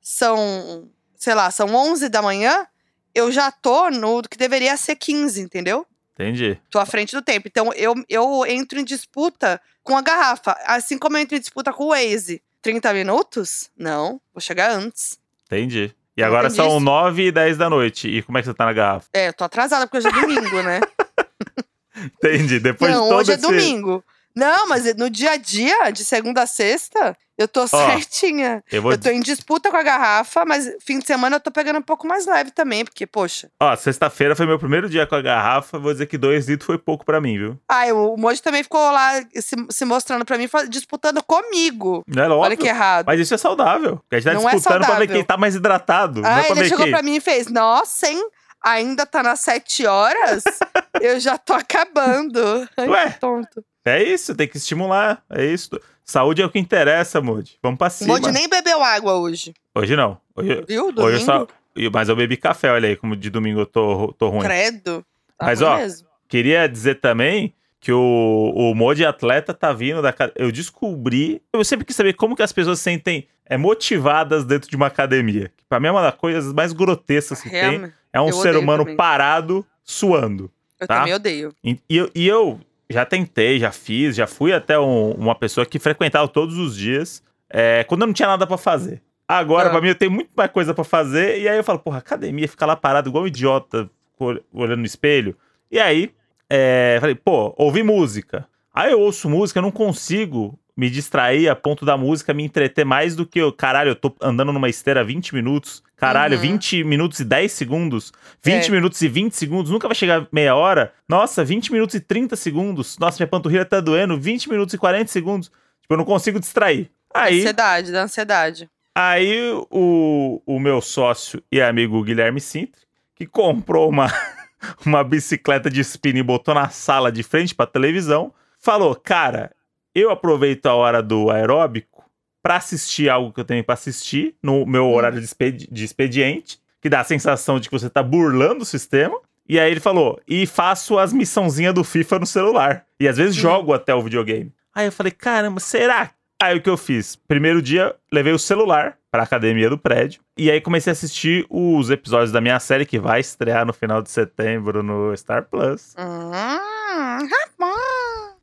[0.00, 0.88] São.
[1.16, 2.66] Sei lá, são 11 da manhã,
[3.14, 5.84] eu já tô no que deveria ser 15, entendeu?
[6.14, 6.60] Entendi.
[6.70, 7.48] Tô à frente do tempo.
[7.48, 10.56] Então eu, eu entro em disputa com a garrafa.
[10.64, 12.42] Assim como eu entro em disputa com o Waze.
[12.60, 13.70] 30 minutos?
[13.76, 15.18] Não, vou chegar antes.
[15.46, 15.94] Entendi.
[16.16, 16.80] E agora entendi são isso.
[16.80, 18.08] 9 e 10 da noite.
[18.08, 19.06] E como é que você tá na garrafa?
[19.12, 20.80] É, eu tô atrasada porque hoje é domingo, né?
[21.96, 22.60] Entendi.
[22.60, 23.42] Depois não, de todo hoje é esse...
[23.42, 24.04] domingo.
[24.36, 28.62] Não, mas no dia a dia, de segunda a sexta, eu tô certinha.
[28.70, 31.50] Eu vou Eu tô em disputa com a garrafa, mas fim de semana eu tô
[31.50, 33.50] pegando um pouco mais leve também, porque, poxa.
[33.60, 35.76] Ó, sexta-feira foi meu primeiro dia com a garrafa.
[35.76, 37.58] Vou dizer que 2 litros foi pouco pra mim, viu?
[37.68, 42.04] Ah, o Moji também ficou lá se, se mostrando pra mim, disputando comigo.
[42.06, 42.58] Não era Olha óbvio.
[42.58, 43.06] que errado.
[43.06, 43.96] Mas isso é saudável.
[43.96, 45.16] Porque a gente tá Não é disputando pra ver saudável.
[45.16, 46.24] quem tá mais hidratado.
[46.24, 46.92] é Ah, pra ele chegou quem.
[46.92, 48.24] pra mim e fez: Nossa, hein?
[48.64, 50.44] Ainda tá nas sete horas?
[51.00, 52.68] eu já tô acabando.
[52.76, 53.10] Ai, Ué?
[53.12, 53.64] tonto.
[53.84, 55.22] É isso, tem que estimular.
[55.30, 55.70] É isso.
[56.04, 57.58] Saúde é o que interessa, Moody.
[57.62, 58.18] Vamos pra cima.
[58.18, 59.54] Moji nem bebeu água hoje.
[59.74, 60.18] Hoje não.
[60.34, 60.92] Hoje, Viu?
[60.92, 61.02] Domingo.
[61.02, 61.46] hoje eu só.
[61.92, 64.42] Mas eu bebi café, olha aí, como de domingo eu tô, tô ruim.
[64.42, 65.04] Credo.
[65.38, 66.08] Tá Mas, ó, mesmo.
[66.26, 71.40] Queria dizer também que o, o Modi atleta tá vindo da Eu descobri.
[71.52, 74.86] Eu sempre quis saber como que as pessoas se sentem é, motivadas dentro de uma
[74.86, 75.52] academia.
[75.56, 77.92] Que pra mim é uma das coisas mais grotescas que tem.
[78.12, 78.96] É um eu ser humano também.
[78.96, 80.50] parado, suando.
[80.80, 80.98] eu tá?
[81.00, 81.52] também odeio.
[81.64, 85.66] E, e eu, e eu já tentei, já fiz, já fui até um- uma pessoa
[85.66, 89.02] que frequentava todos os dias, é, quando eu não tinha nada pra fazer.
[89.26, 89.70] Agora, Ah.
[89.72, 92.48] pra mim, eu tenho muito mais coisa pra fazer, e aí eu falo, porra, academia,
[92.48, 95.36] ficar lá parado igual um idiota, ol- olhando no espelho.
[95.70, 96.10] E aí,
[96.48, 98.46] é, falei, pô, ouvi música.
[98.72, 102.84] Aí eu ouço música, eu não consigo me distrair a ponto da música me entreter
[102.86, 103.52] mais do que eu.
[103.52, 105.82] Caralho, eu tô andando numa esteira 20 minutos.
[105.96, 106.42] Caralho, Uhum.
[106.42, 108.12] 20 minutos e 10 segundos.
[108.44, 108.70] 20 É.
[108.70, 109.72] minutos e 20 segundos.
[109.72, 110.92] Nunca vai chegar meia hora.
[111.08, 112.96] Nossa, 20 minutos e 30 segundos.
[112.98, 114.16] Nossa, minha panturrilha tá doendo.
[114.20, 115.48] 20 minutos e 40 segundos.
[115.82, 116.88] Tipo, eu não consigo distrair.
[117.12, 118.70] Aí, Ansiedade, da ansiedade.
[118.94, 122.80] aí o, o meu sócio e amigo Guilherme Sintra,
[123.16, 124.06] que comprou uma,
[124.86, 129.50] uma bicicleta de spinning e botou na sala de frente pra televisão, falou: Cara,
[129.94, 132.04] eu aproveito a hora do aeróbico
[132.42, 136.58] pra assistir algo que eu tenho pra assistir no meu horário de, expedi- de expediente,
[136.80, 139.18] que dá a sensação de que você tá burlando o sistema.
[139.48, 142.84] E aí ele falou: E faço as missãozinhas do FIFA no celular.
[143.00, 143.40] E às vezes Hum.
[143.40, 144.52] jogo até o videogame.
[144.74, 147.16] Aí eu falei: Caramba, será Aí o que eu fiz?
[147.16, 150.20] Primeiro dia, levei o celular pra academia do prédio.
[150.36, 154.00] E aí comecei a assistir os episódios da minha série que vai estrear no final
[154.00, 155.96] de setembro no Star Plus.
[155.98, 157.97] Hum, rapaz.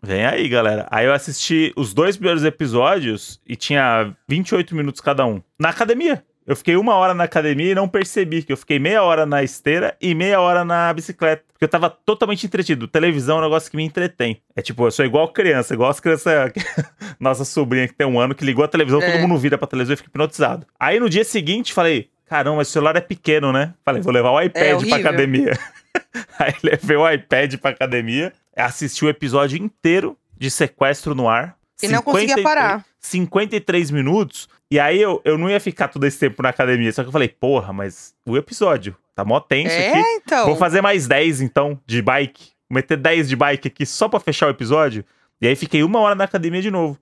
[0.05, 0.87] Vem aí, galera.
[0.91, 5.41] Aí eu assisti os dois primeiros episódios e tinha 28 minutos cada um.
[5.59, 6.23] Na academia.
[6.45, 9.41] Eu fiquei uma hora na academia e não percebi que eu fiquei meia hora na
[9.41, 11.43] esteira e meia hora na bicicleta.
[11.51, 12.87] Porque eu tava totalmente entretido.
[12.87, 14.39] Televisão é um negócio que me entretém.
[14.55, 16.51] É tipo, eu sou igual criança, igual as crianças.
[17.19, 19.11] Nossa sobrinha que tem um ano que ligou a televisão, É.
[19.13, 20.67] todo mundo vira pra televisão e fica hipnotizado.
[20.79, 22.09] Aí no dia seguinte falei.
[22.27, 23.73] Caramba, o celular é pequeno, né?
[23.83, 24.95] Falei, vou levar o iPad pra horrível.
[24.97, 25.59] academia.
[26.39, 31.57] Aí levei o iPad pra academia, assisti o episódio inteiro de Sequestro no Ar.
[31.81, 32.85] E não conseguia 53 parar.
[32.99, 34.47] 53 minutos.
[34.71, 36.91] E aí eu, eu não ia ficar todo esse tempo na academia.
[36.91, 39.99] Só que eu falei, porra, mas o episódio tá mó tenso É, aqui.
[40.15, 40.45] então.
[40.45, 42.51] Vou fazer mais 10 então, de bike.
[42.69, 45.05] Vou meter 10 de bike aqui só pra fechar o episódio.
[45.41, 46.97] E aí fiquei uma hora na academia de novo.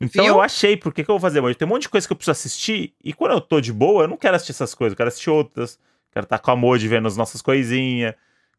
[0.00, 0.34] Então Viu?
[0.34, 1.56] eu achei, por que, eu vou fazer hoje?
[1.56, 2.92] Tem um monte de coisa que eu preciso assistir.
[3.02, 4.92] E quando eu tô de boa, eu não quero assistir essas coisas.
[4.92, 5.78] Eu quero assistir outras.
[6.12, 8.14] Quero estar com a Modi vendo as nossas coisinhas.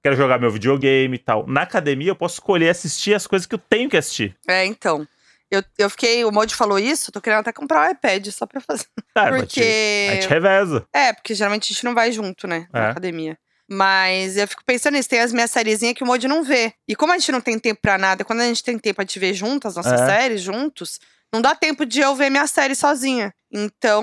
[0.07, 1.45] Quero jogar meu videogame e tal.
[1.47, 4.33] Na academia eu posso escolher assistir as coisas que eu tenho que assistir.
[4.47, 5.05] É, então.
[5.51, 8.61] Eu, eu fiquei, o Modi falou isso, tô querendo até comprar um iPad só pra
[8.61, 8.85] fazer.
[9.13, 10.07] Tá, Porque.
[10.09, 10.85] A gente reveza.
[10.93, 12.67] É, porque geralmente a gente não vai junto, né?
[12.71, 12.91] Na É.
[12.91, 13.37] academia.
[13.69, 16.71] Mas eu fico pensando nisso, tem as minhas sériezinhas que o Modi não vê.
[16.87, 19.05] E como a gente não tem tempo pra nada, quando a gente tem tempo pra
[19.05, 20.05] te ver juntas, nossas É.
[20.05, 21.01] séries juntos,
[21.33, 23.33] não dá tempo de eu ver minha série sozinha.
[23.51, 24.01] Então,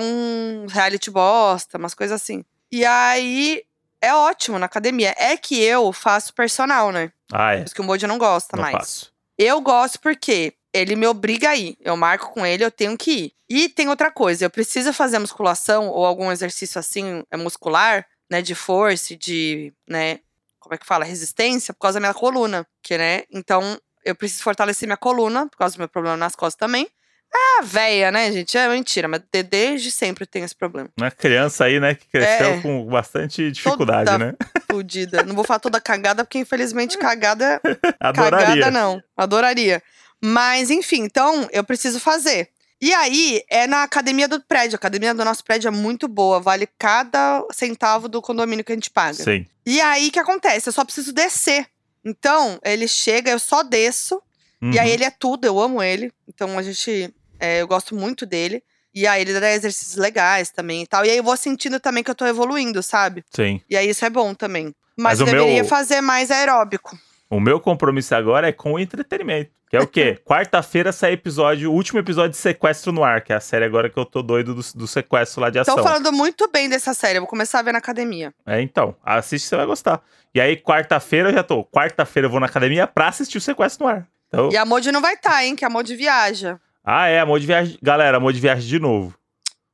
[0.69, 2.43] reality bosta, umas coisas assim.
[2.71, 3.63] E aí,
[4.05, 5.13] é ótimo na academia.
[5.17, 7.11] É que eu faço personal, né?
[7.31, 7.57] Ah, é.
[7.57, 8.75] Por isso que o Modi não gosta Não mais.
[8.75, 9.13] faço.
[9.37, 11.77] Eu gosto porque ele me obriga a ir.
[11.81, 13.33] Eu marco com ele, eu tenho que ir.
[13.49, 18.41] E tem outra coisa, eu preciso fazer musculação ou algum exercício assim, é muscular, né,
[18.41, 20.19] de força, e de, né,
[20.59, 24.41] como é que fala, resistência, por causa da minha coluna, que, né, então eu preciso
[24.43, 26.89] fortalecer minha coluna, por causa do meu problema nas costas também.
[27.37, 28.57] Ah, véia, né, gente?
[28.57, 30.89] É mentira, mas de- desde sempre tem esse problema.
[30.97, 32.61] Uma criança aí, né, que cresceu É.
[32.61, 34.33] com bastante dificuldade, Toda né?
[34.71, 35.23] Fudida.
[35.23, 37.59] Não vou falar toda cagada, porque infelizmente cagada
[37.99, 38.47] Adoraria.
[38.47, 39.01] Cagada não.
[39.17, 39.83] Adoraria.
[40.23, 42.49] Mas, enfim, então eu preciso fazer.
[42.81, 44.75] E aí, é na academia do prédio.
[44.75, 46.39] A academia do nosso prédio é muito boa.
[46.39, 49.13] Vale cada centavo do condomínio que a gente paga.
[49.23, 49.45] Sim.
[49.65, 50.67] E aí, o que acontece?
[50.69, 51.67] Eu só preciso descer.
[52.03, 54.21] Então, ele chega, eu só desço.
[54.61, 54.93] E aí, Uhum.
[54.93, 55.45] ele é tudo.
[55.45, 56.11] Eu amo ele.
[56.27, 57.13] Então, a gente...
[57.39, 58.63] é, eu gosto muito dele.
[58.93, 61.05] E aí, ele dá exercícios legais também e tal.
[61.05, 63.23] E aí, eu vou sentindo também que eu tô evoluindo, sabe?
[63.29, 63.59] Sim.
[63.69, 64.73] E aí, isso é bom também.
[64.97, 66.97] Mas, Mas eu deveria meu- fazer mais aeróbico.
[67.29, 69.51] O meu compromisso agora é com o entretenimento.
[69.69, 70.17] Que é o quê?
[70.23, 73.89] Quarta-feira sai episódio, o último episódio de Sequestro no Ar, que é a série agora
[73.89, 75.75] que eu tô doido do, do sequestro lá de ação.
[75.75, 77.17] Estão falando muito bem dessa série.
[77.17, 78.31] Eu vou começar a ver na academia.
[78.45, 78.95] É, então.
[79.03, 80.01] Assiste, você vai gostar.
[80.33, 81.65] E aí, quarta-feira eu já tô.
[81.65, 84.07] Quarta-feira eu vou na academia pra assistir o Sequestro no Ar.
[84.27, 85.55] Então, E a Modi não vai estar, hein?
[85.55, 86.59] Que a Modi viaja.
[86.85, 87.77] Ah, é, amor de viagem.
[87.81, 89.17] Galera, amor de viagem de novo.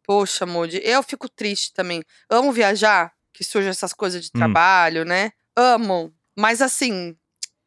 [0.06, 0.82] Poxa, Modi.
[0.84, 2.04] Eu fico triste também.
[2.30, 4.40] Amo viajar, que surge essas coisas de Hum.
[4.40, 5.32] trabalho, né?
[5.56, 6.12] Amo.
[6.38, 7.16] Mas assim,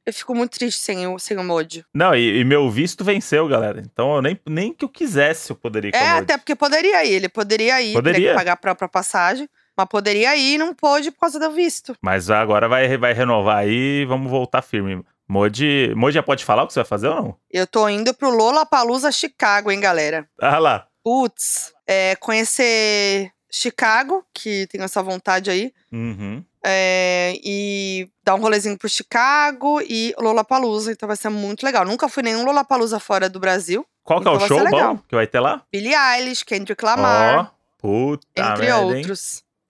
[0.04, 1.84] eu fico muito triste sem o, sem o Modi.
[1.94, 3.80] Não, e, e meu visto venceu, galera.
[3.84, 7.12] Então, eu nem, nem que eu quisesse eu poderia ir É, até porque poderia ir.
[7.14, 8.28] Ele poderia ir, teria Poderia.
[8.30, 9.48] que pagar a própria passagem.
[9.76, 11.96] Mas poderia ir e não pôde por causa do visto.
[12.00, 15.02] Mas agora vai, vai renovar aí e vamos voltar firme.
[15.28, 17.36] Modi, Modi já pode falar o que você vai fazer ou não?
[17.50, 20.28] Eu tô indo pro Lollapalooza Chicago, hein, galera?
[20.40, 20.86] Ah lá.
[21.02, 25.72] Putz, é, conhecer Chicago, que tenho essa vontade aí.
[25.92, 26.44] Uhum.
[26.66, 31.84] É, e dar um rolezinho pro Chicago e Lollapalooza, então vai ser muito legal.
[31.84, 33.86] Nunca fui nenhum Lollapalooza fora do Brasil.
[34.02, 35.62] Qual que é Então o vai show bom que vai ter lá?
[35.72, 37.46] Billie Eilish, Kendrick Lamar, Ó,
[37.78, 39.04] puta entre merda, hein?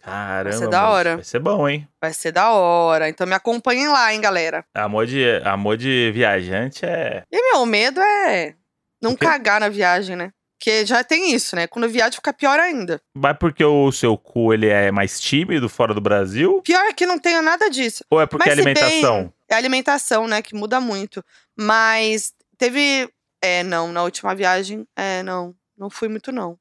[0.05, 1.15] Caramba, Vai ser da hora.
[1.17, 1.89] Vai ser bom, hein?
[2.01, 3.09] Vai ser da hora.
[3.09, 4.65] Então me acompanhem lá, hein, galera.
[4.75, 7.23] Amor de, amor de viajante é...
[7.33, 8.55] E meu medo é
[9.01, 10.31] não cagar na viagem, né?
[10.59, 11.67] Porque já tem isso, né?
[11.67, 13.01] Quando viaja fica pior ainda.
[13.15, 16.63] Mas porque o seu cu ele é mais tímido fora do Brasil?
[16.63, 18.03] Pior é que não tenho nada disso.
[18.11, 19.33] Ou é porque Mas é se bem- alimentação?
[19.49, 20.41] É alimentação, né?
[20.41, 21.23] Que muda muito.
[21.59, 23.09] Mas teve.
[23.43, 24.87] É, não, na última viagem.
[24.97, 25.55] É, não.
[25.77, 26.57] Não fui muito, não.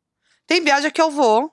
[0.45, 1.49] Tem viagem que eu vou.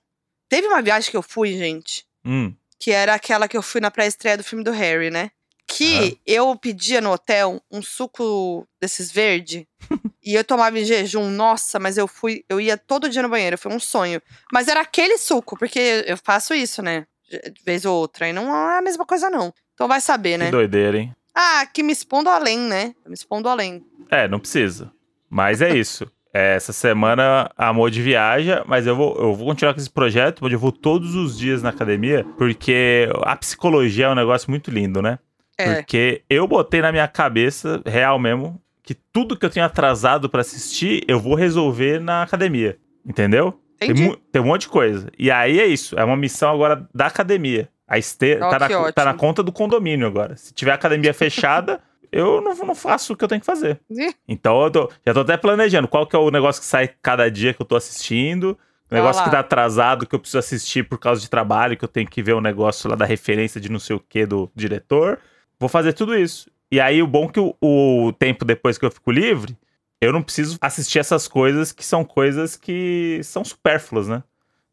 [0.50, 2.04] Teve uma viagem que eu fui, gente.
[2.24, 5.30] Hum, Que era aquela que eu fui na pré-estreia do filme do Harry, né?
[5.66, 9.68] Que eu pedia no hotel um suco desses verde.
[10.22, 11.30] e eu tomava em jejum.
[11.30, 12.44] Nossa, mas eu fui.
[12.48, 13.56] Eu ia todo dia no banheiro.
[13.56, 14.20] Foi um sonho.
[14.52, 17.06] Mas era aquele suco, porque eu faço isso, né?
[17.30, 18.28] De vez ou outra.
[18.28, 19.54] E não é a mesma coisa, não.
[19.74, 20.46] Então vai saber, né?
[20.46, 21.14] que doideira, hein?
[21.32, 22.92] Ah, que me expondo além, né?
[23.06, 23.86] Me expondo além.
[24.10, 24.90] É, não precisa.
[25.30, 26.10] Mas é isso.
[26.32, 30.44] É, Essa semana a Modi viaja, mas eu vou, eu vou continuar com esse projeto,
[30.44, 34.70] onde eu vou todos os dias na academia, porque a psicologia é um negócio muito
[34.70, 35.18] lindo, né?
[35.58, 35.74] É.
[35.74, 40.40] Porque eu botei na minha cabeça, real mesmo, que tudo que eu tenho atrasado pra
[40.40, 42.78] assistir, eu vou resolver na academia.
[43.04, 43.60] Entendeu?
[43.78, 43.94] Tem,
[44.32, 45.10] tem um monte de coisa.
[45.18, 45.98] E aí é isso.
[45.98, 47.68] É uma missão agora da academia.
[47.88, 50.36] A esteira Ó, tá, na, tá na conta do condomínio agora.
[50.36, 51.80] Se tiver academia fechada,
[52.12, 53.80] eu não, não faço o que eu tenho que fazer.
[53.90, 56.88] Ih, Então eu tô- já tô até planejando qual que é o negócio que sai
[57.02, 58.58] cada dia que eu tô assistindo.
[58.90, 61.88] O negócio que tá atrasado, que eu preciso assistir por causa de trabalho, que eu
[61.88, 65.20] tenho que ver o negócio lá da referência de não sei o que do diretor.
[65.60, 66.50] Vou fazer tudo isso.
[66.72, 69.56] E aí o bom é que o, o tempo depois que eu fico livre,
[70.00, 74.24] eu não preciso assistir essas coisas que são coisas que são supérfluas, né?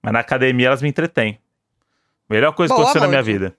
[0.01, 1.39] Mas na academia elas me entretêm.
[2.29, 3.55] Melhor coisa que Boa, aconteceu na minha vida.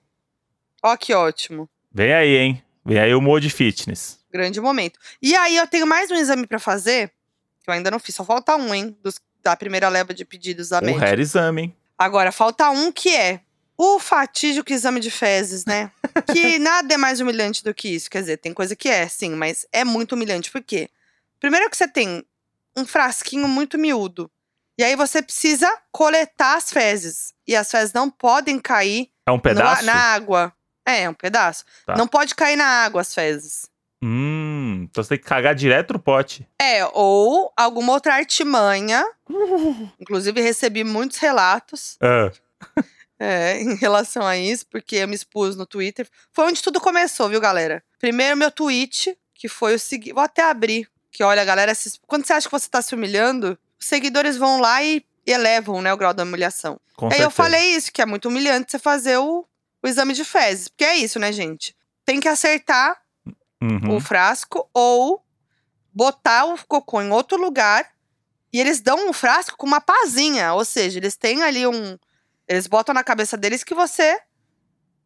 [0.83, 1.69] Ó, que ótimo.
[1.91, 2.63] Vem aí, hein?
[2.89, 4.19] Vem aí o Mode Fitness.
[4.31, 4.99] Grande momento.
[5.21, 7.09] E aí, eu tenho mais um exame pra fazer,
[7.63, 8.15] que eu ainda não fiz.
[8.15, 8.97] Só falta um, hein?
[9.03, 11.05] dos- da primeira leva de pedidos da O médica.
[11.05, 11.75] hair exame, hein?
[11.97, 13.41] Agora, falta um que é
[13.77, 15.91] o fatídico exame de fezes, né?
[16.35, 18.09] que nada é mais humilhante do que isso.
[18.09, 20.51] Quer dizer, tem coisa que é, sim, mas é muito humilhante.
[20.51, 20.89] Por quê?
[21.39, 22.25] Primeiro que você tem
[22.75, 24.29] um frasquinho muito miúdo.
[24.77, 27.33] E aí você precisa coletar as fezes.
[27.47, 29.83] E as fezes não podem cair É um no- pedaço?
[29.85, 30.53] na água.
[30.89, 31.63] É, é um pedaço.
[31.85, 31.95] Tá.
[31.95, 33.67] Não pode cair na água as fezes.
[34.01, 36.47] Hum, então você tem que cagar direto no pote.
[36.61, 39.03] É, ou alguma outra artimanha.
[39.99, 42.31] Inclusive, recebi muitos relatos Ah,
[43.19, 46.07] é, em relação a isso, porque eu me expus no Twitter.
[46.31, 47.83] Foi onde tudo começou, viu, galera?
[47.99, 50.13] Primeiro, meu tweet, que foi o seguinte.
[50.13, 50.87] Vou até abrir.
[51.11, 54.61] Que olha, galera, se- quando você acha que você tá se humilhando, os seguidores vão
[54.61, 56.79] lá e elevam né, o grau da humilhação.
[56.95, 57.31] com Aí eu certeza.
[57.31, 59.45] falei isso, que é muito humilhante você fazer o,
[59.83, 60.67] o exame de fezes.
[60.67, 61.75] Porque é isso, né, gente?
[62.05, 62.99] Tem que acertar
[63.61, 63.97] Uhum.
[63.97, 65.21] o frasco ou
[65.93, 67.91] botar o cocô em outro lugar
[68.53, 71.97] e eles dão um frasco com uma pazinha, ou seja, eles têm ali um
[72.47, 74.19] eles botam na cabeça deles que você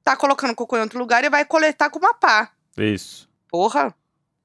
[0.03, 2.51] tá colocando o cocô em outro lugar e vai coletar com uma pá.
[2.77, 3.27] Isso.
[3.49, 3.93] Porra.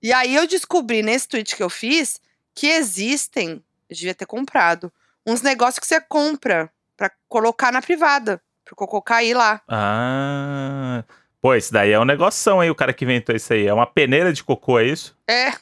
[0.02, 2.20] E aí eu descobri nesse tweet que eu fiz
[2.54, 4.92] que existem, eu devia ter comprado,
[5.26, 9.62] uns negócios que você compra pra colocar na privada, pro cocô cair lá.
[9.66, 11.02] Ah.
[11.40, 13.66] Pô, esse daí é um negoção aí, o cara que inventou isso aí.
[13.66, 15.16] É uma peneira de cocô, é isso?
[15.26, 15.52] É,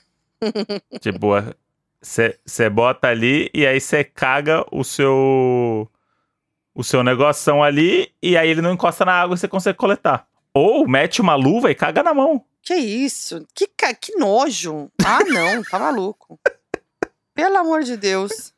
[1.00, 1.28] Tipo,
[2.00, 5.88] você bota ali e aí você caga o seu.
[6.74, 10.28] O seu negoção ali e aí ele não encosta na água e você consegue coletar.
[10.52, 12.44] Ou mete uma luva e caga na mão.
[12.60, 13.46] Que isso?
[13.54, 14.90] Que, que nojo.
[15.02, 16.38] Ah, não, tá maluco.
[17.34, 18.52] Pelo amor de Deus.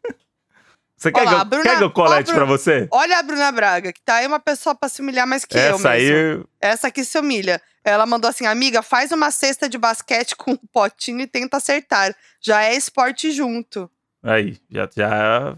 [0.98, 2.88] Você quer, Olha que, eu, Bruna- quer que eu colete ó, pra você?
[2.90, 5.76] Olha a Bruna Braga, que tá aí uma pessoa pra se humilhar mais que eu
[5.76, 6.16] Essa mesmo.
[6.16, 6.44] aí.
[6.60, 7.62] Essa aqui se humilha.
[7.84, 12.14] Ela mandou assim, amiga, faz uma cesta de basquete com um potinho e tenta acertar.
[12.40, 13.88] Já é esporte junto.
[14.22, 15.56] Aí, já, já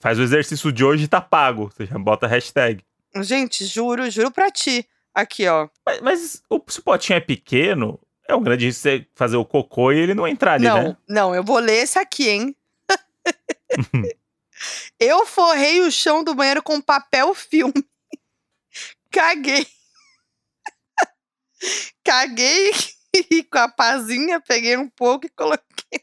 [0.00, 1.70] faz o exercício de hoje e tá pago.
[1.76, 2.82] Você já bota a hashtag.
[3.16, 4.88] Gente, juro, juro pra ti.
[5.14, 5.68] Aqui, ó.
[5.84, 9.44] Mas, mas o, se o potinho é pequeno, é um grande risco você fazer o
[9.44, 10.96] cocô e ele não entrar ali, não, né?
[11.06, 12.56] não, eu vou ler esse aqui, hein?
[14.98, 17.84] eu forrei o chão do banheiro com papel filme.
[19.10, 19.66] Caguei.
[22.04, 22.72] Caguei
[23.30, 26.00] e com a pazinha peguei um pouco e coloquei.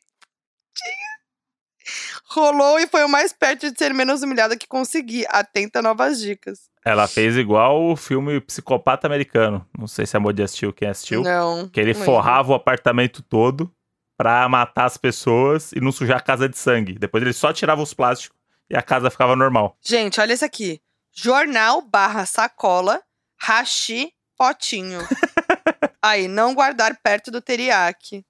[2.26, 5.26] Rolou e foi o mais perto de ser menos humilhada que consegui.
[5.28, 6.70] Atenta a novas dicas.
[6.86, 9.68] Ela fez igual o filme Psicopata Americano.
[9.78, 11.24] Não sei se a Modi assistiu, quem assistiu.
[11.24, 11.68] Não.
[11.68, 13.74] Que ele não forrava o apartamento todo
[14.18, 16.94] pra matar as pessoas e não sujar a casa de sangue.
[16.94, 18.39] Depois ele só tirava os plásticos
[18.70, 19.78] e a casa ficava normal.
[19.82, 20.82] Gente, olha esse aqui.
[21.12, 23.02] Jornal barra sacola,
[23.38, 25.00] hashi, potinho.
[26.02, 28.26] Aí, não guardar perto do teriyaki.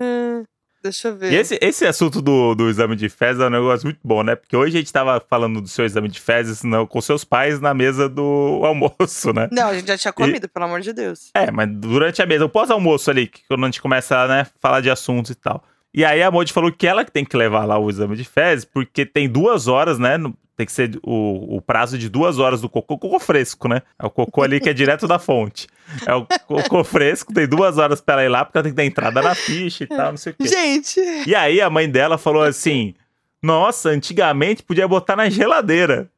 [0.00, 0.44] Hum,
[0.82, 1.32] Deixa eu ver.
[1.32, 4.36] E esse, esse assunto do, do exame de fezes é um negócio muito bom, né?
[4.36, 7.60] Porque hoje a gente tava falando do seu exame de fezes não, com seus pais
[7.60, 9.48] na mesa do almoço, né?
[9.50, 11.30] Não, a gente já tinha comido, pelo amor de Deus.
[11.34, 14.80] É, mas durante a mesa, o pós-almoço ali, quando a gente começa a né, falar
[14.80, 15.64] de assuntos e tal.
[15.94, 18.24] E aí a Modi falou que ela que tem que levar lá o exame de
[18.24, 20.16] fezes, porque tem duas horas, né?
[20.56, 23.82] Tem que ser o, o prazo de duas horas do cocô, cocô fresco, né?
[23.98, 25.66] É o cocô ali que é direto da fonte.
[26.04, 28.76] É o cocô fresco, tem duas horas pra ela ir lá, porque ela tem que
[28.76, 30.48] dar entrada na ficha e tal, não sei o quê.
[30.48, 32.94] Gente, E aí a mãe dela falou assim:
[33.42, 36.10] Nossa, antigamente podia botar na geladeira.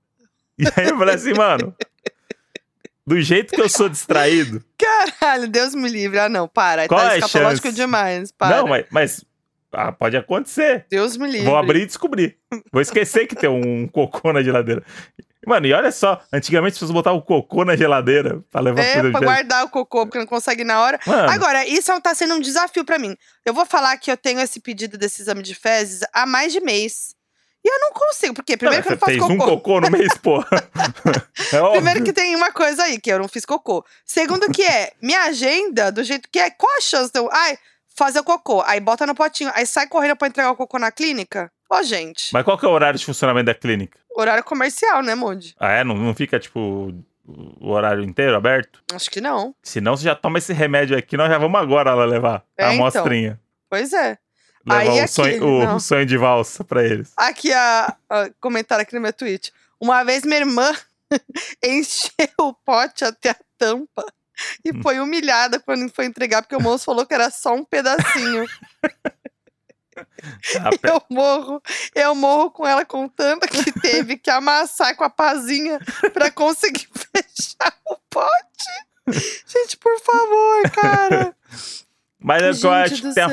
[0.59, 1.75] E aí eu falei assim, mano.
[3.07, 4.63] Do jeito que eu sou distraído.
[4.79, 6.19] caralho, Deus me livre.
[6.19, 6.87] Ah, não, para.
[6.87, 7.77] Qual tá é a escatológico chance?
[7.77, 8.31] demais.
[8.31, 8.59] Para.
[8.59, 9.25] Não, mas, mas
[9.73, 10.87] ah, pode acontecer.
[10.91, 11.47] Deus me livre.
[11.47, 12.37] Vou abrir e descobrir.
[12.73, 14.83] Vou esquecer que tem um cocô na geladeira.
[15.47, 19.11] Mano, e olha só, antigamente as pessoas botavam o cocô na geladeira pra levar É,
[19.11, 21.01] pra guardar o cocô, porque não consegue na hora.
[21.07, 23.17] Mano, Agora, isso tá sendo um desafio pra mim.
[23.45, 26.61] Eu vou falar que eu tenho esse pedido desse exame de fezes há mais de
[26.61, 27.15] mês.
[27.65, 29.33] E eu não consigo, porque primeiro que eu não faço fez cocô.
[29.33, 30.49] um cocô no mês, porra.
[31.53, 31.71] É.
[31.73, 33.85] Primeiro que tem uma coisa aí, que eu não fiz cocô.
[34.05, 37.29] Segundo que é, minha agenda, do jeito que é, qual a chance de eu...
[37.33, 37.59] Ai,
[38.01, 40.91] fazer o cocô, aí bota no potinho, aí sai correndo pra entregar o cocô na
[40.91, 41.53] clínica.
[41.69, 42.33] Ó, gente.
[42.33, 43.99] Mas qual que é o horário de funcionamento da clínica?
[44.17, 45.55] Horário comercial, né, Moody?
[45.61, 45.85] Ah, é?
[45.85, 46.95] Não, não fica, tipo,
[47.27, 48.83] o horário inteiro aberto?
[48.95, 49.55] Acho que não.
[49.63, 52.73] Senão você já toma esse remédio aqui, nós já vamos agora lá levar É, a
[52.75, 52.87] então.
[52.87, 53.39] amostrinha.
[53.69, 54.17] Pois é.
[54.67, 55.79] Levar Aí o, aqui, sonho, o não.
[55.81, 57.13] sonho de valsa pra eles.
[57.19, 59.53] Aqui a, a comentário aqui no meu tweet.
[59.79, 60.73] Uma vez minha irmã
[61.63, 64.05] encheu o pote até a tampa
[64.65, 68.47] e foi humilhada quando foi entregar, porque o moço falou que era só um pedacinho.
[70.61, 71.63] Ah, Eu morro,
[71.95, 75.79] eu morro com ela contando que teve que amassar com a pazinha
[76.13, 79.23] pra conseguir fechar o pote.
[79.47, 81.37] Gente, por favor, cara.
[82.19, 83.29] Mas é que eu acho que tem a.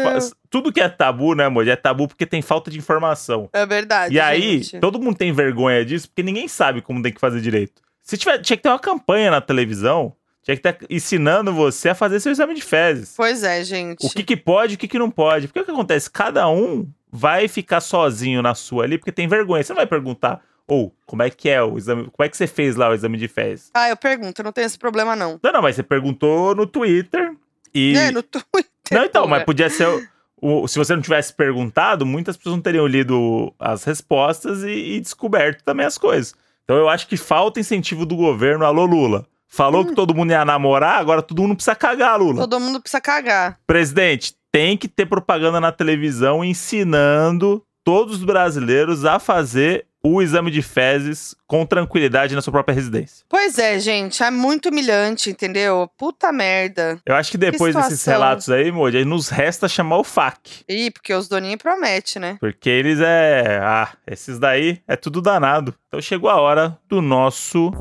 [0.50, 1.68] Tudo que é tabu, né, amor?
[1.68, 3.50] É tabu porque tem falta de informação.
[3.52, 4.16] É verdade.
[4.16, 4.80] E aí, gente.
[4.80, 7.82] todo mundo tem vergonha disso porque ninguém sabe como tem que fazer direito.
[8.02, 10.16] Se tiver, tinha que ter uma campanha na televisão,
[10.48, 13.14] tinha que estar ensinando você a fazer seu exame de fezes.
[13.18, 14.06] Pois é, gente.
[14.06, 15.48] O que, que pode e o que, que não pode.
[15.48, 16.10] Porque o que acontece?
[16.10, 19.62] Cada um vai ficar sozinho na sua ali porque tem vergonha.
[19.62, 22.04] Você não vai perguntar, ou, como é que é o exame?
[22.10, 23.70] Como é que você fez lá o exame de fezes?
[23.74, 25.38] Ah, eu pergunto, eu não tenho esse problema, não.
[25.44, 27.34] Não, não, mas você perguntou no Twitter
[27.74, 27.98] e.
[27.98, 28.72] É, no Twitter.
[28.92, 29.46] Não, então, mas é.
[29.46, 29.86] podia ser.
[29.88, 34.70] o- o- se você não tivesse perguntado, muitas pessoas não teriam lido as respostas e,
[34.96, 36.34] e descoberto também as coisas.
[36.64, 38.64] Então eu acho que falta incentivo do governo.
[38.66, 39.26] Alô, Lula.
[39.58, 42.36] Falou que todo mundo ia namorar, agora todo mundo precisa cagar, Lula.
[42.36, 42.48] Hum.
[42.48, 43.58] Todo mundo precisa cagar.
[43.66, 50.52] Presidente, tem que ter propaganda na televisão ensinando todos os brasileiros a fazer o exame
[50.52, 53.26] de fezes com tranquilidade na sua própria residência.
[53.28, 55.90] Pois é, gente, é muito humilhante, entendeu?
[55.98, 57.00] Puta merda.
[57.04, 58.22] Eu acho que depois desses situação.
[58.22, 60.64] relatos aí, Moody, aí nos resta chamar o FAC.
[60.70, 62.38] Ih, porque os doninhos prometem, né?
[62.40, 63.60] Porque eles é.
[63.60, 65.74] Ah, esses daí é tudo danado.
[65.88, 67.72] Então chegou a hora do nosso.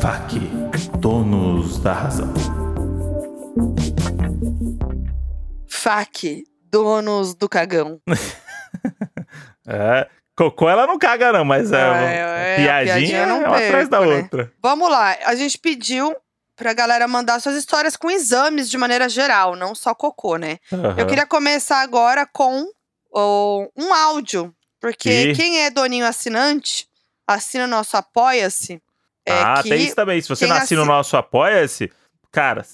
[0.00, 0.38] FAC,
[0.98, 2.32] donos da razão.
[5.68, 8.00] FAC, donos do cagão.
[9.66, 10.08] É.
[10.36, 11.76] Cocô ela não caga, não, mas é.
[11.76, 14.22] Ah, é, é, piadinha, eu é uma atrás da perco, né?
[14.22, 14.52] outra.
[14.60, 16.16] Vamos lá, a gente pediu
[16.56, 20.58] pra galera mandar suas histórias com exames de maneira geral, não só cocô, né?
[20.72, 21.06] Eu Aham.
[21.06, 22.64] queria começar agora com
[23.12, 25.36] ó, um áudio, porque Ih.
[25.36, 26.88] quem é doninho assinante,
[27.28, 28.82] assina nosso Apoia-se.
[29.26, 30.20] É ah, tem isso também.
[30.20, 31.90] Se você quem não assina o assi- nosso Apoia-se,
[32.32, 32.64] cara,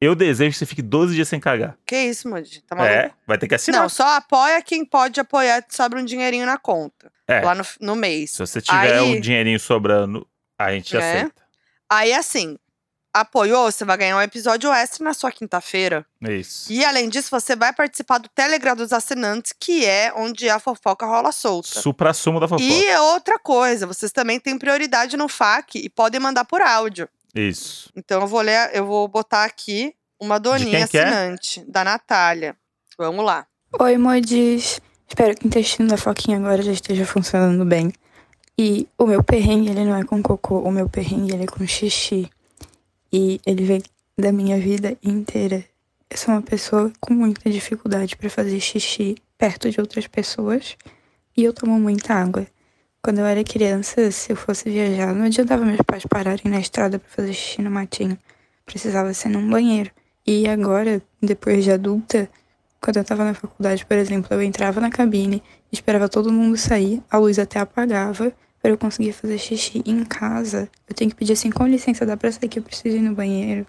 [0.00, 1.76] eu desejo que você fique 12 dias sem cagar.
[1.86, 2.60] Que isso, Moody?
[2.62, 2.92] Tá maluco?
[2.94, 3.80] É, vai ter que assinar.
[3.82, 7.10] Não, só apoia quem pode apoiar, te sobra um dinheirinho na conta.
[7.28, 7.40] É.
[7.40, 8.32] Lá no, no mês.
[8.32, 10.26] Se você tiver Aí- um dinheirinho sobrando,
[10.58, 10.98] a gente É.
[10.98, 11.42] aceita.
[11.88, 12.58] Aí, assim,
[13.12, 16.06] apoiou, você vai ganhar um episódio extra na sua quinta-feira.
[16.20, 16.72] Isso.
[16.72, 21.04] E, além disso, você vai participar do Telegram dos assinantes, que é onde a fofoca
[21.04, 21.80] rola solta.
[21.80, 22.64] Supra-sumo da fofoca.
[22.64, 27.08] E outra coisa, vocês também têm prioridade no FAQ e podem mandar por áudio.
[27.34, 27.90] Isso.
[27.96, 30.82] Então eu vou ler, eu vou botar aqui uma doninha é?
[30.82, 32.56] assinante, da Natália.
[32.96, 33.46] Vamos lá.
[33.78, 34.80] Oi, modis.
[35.08, 37.92] Espero que o intestino da foquinha agora já esteja funcionando bem.
[38.58, 41.66] E o meu perrengue, ele não é com cocô, o meu perrengue, ele é com
[41.66, 42.30] xixi.
[43.12, 43.82] E ele vem
[44.16, 45.64] da minha vida inteira.
[46.08, 50.76] Eu sou uma pessoa com muita dificuldade para fazer xixi perto de outras pessoas.
[51.36, 52.46] E eu tomo muita água.
[53.02, 56.98] Quando eu era criança, se eu fosse viajar, não adiantava meus pais pararem na estrada
[56.98, 58.16] para fazer xixi no matinho.
[58.64, 59.90] Precisava ser num banheiro.
[60.26, 62.30] E agora, depois de adulta,
[62.80, 67.02] quando eu tava na faculdade, por exemplo, eu entrava na cabine, esperava todo mundo sair,
[67.10, 68.32] a luz até apagava,
[68.62, 70.70] para eu conseguir fazer xixi em casa.
[70.88, 73.12] Eu tenho que pedir assim, com licença, dá pra sair que eu preciso ir no
[73.12, 73.66] banheiro.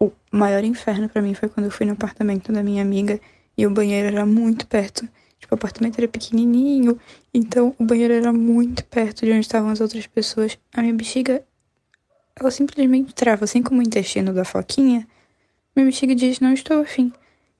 [0.00, 3.20] O maior inferno pra mim foi quando eu fui no apartamento da minha amiga
[3.56, 5.06] e o banheiro era muito perto.
[5.38, 6.98] Tipo, o apartamento era pequenininho,
[7.34, 10.56] então o banheiro era muito perto de onde estavam as outras pessoas.
[10.72, 11.42] A minha bexiga,
[12.34, 15.06] ela simplesmente trava, assim como o intestino da foquinha.
[15.76, 17.12] Minha bexiga diz, não estou afim.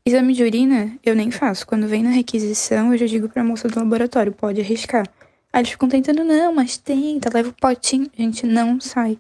[0.07, 1.67] Exame de urina, eu nem faço.
[1.67, 5.07] Quando vem na requisição, eu já digo pra moça do laboratório, pode arriscar.
[5.53, 8.11] Aí eles ficam tentando, não, mas tenta, leva o potinho.
[8.17, 9.19] Gente, não sai.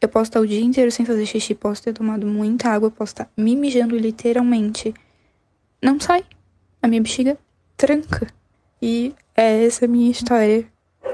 [0.00, 3.12] Eu posso estar o dia inteiro sem fazer xixi, posso ter tomado muita água, posso
[3.12, 4.94] estar me mijando literalmente.
[5.82, 6.24] Não sai.
[6.82, 7.38] A minha bexiga
[7.76, 8.26] tranca.
[8.80, 10.66] E é essa a minha história.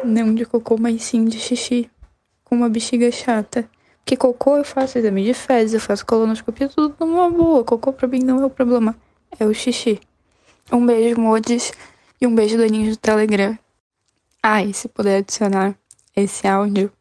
[0.05, 1.91] Não de cocô, mas sim de xixi.
[2.45, 3.69] Com uma bexiga chata.
[3.99, 7.64] Porque cocô eu faço exame de fezes, eu faço colonoscopia, tudo numa boa.
[7.64, 8.97] Cocô pra mim não é o problema,
[9.37, 9.99] é o xixi.
[10.73, 11.73] Um beijo, modes,
[12.21, 13.59] e um beijo, doninhos do Telegram.
[14.49, 15.75] Ah, e se puder adicionar
[16.15, 16.93] esse áudio,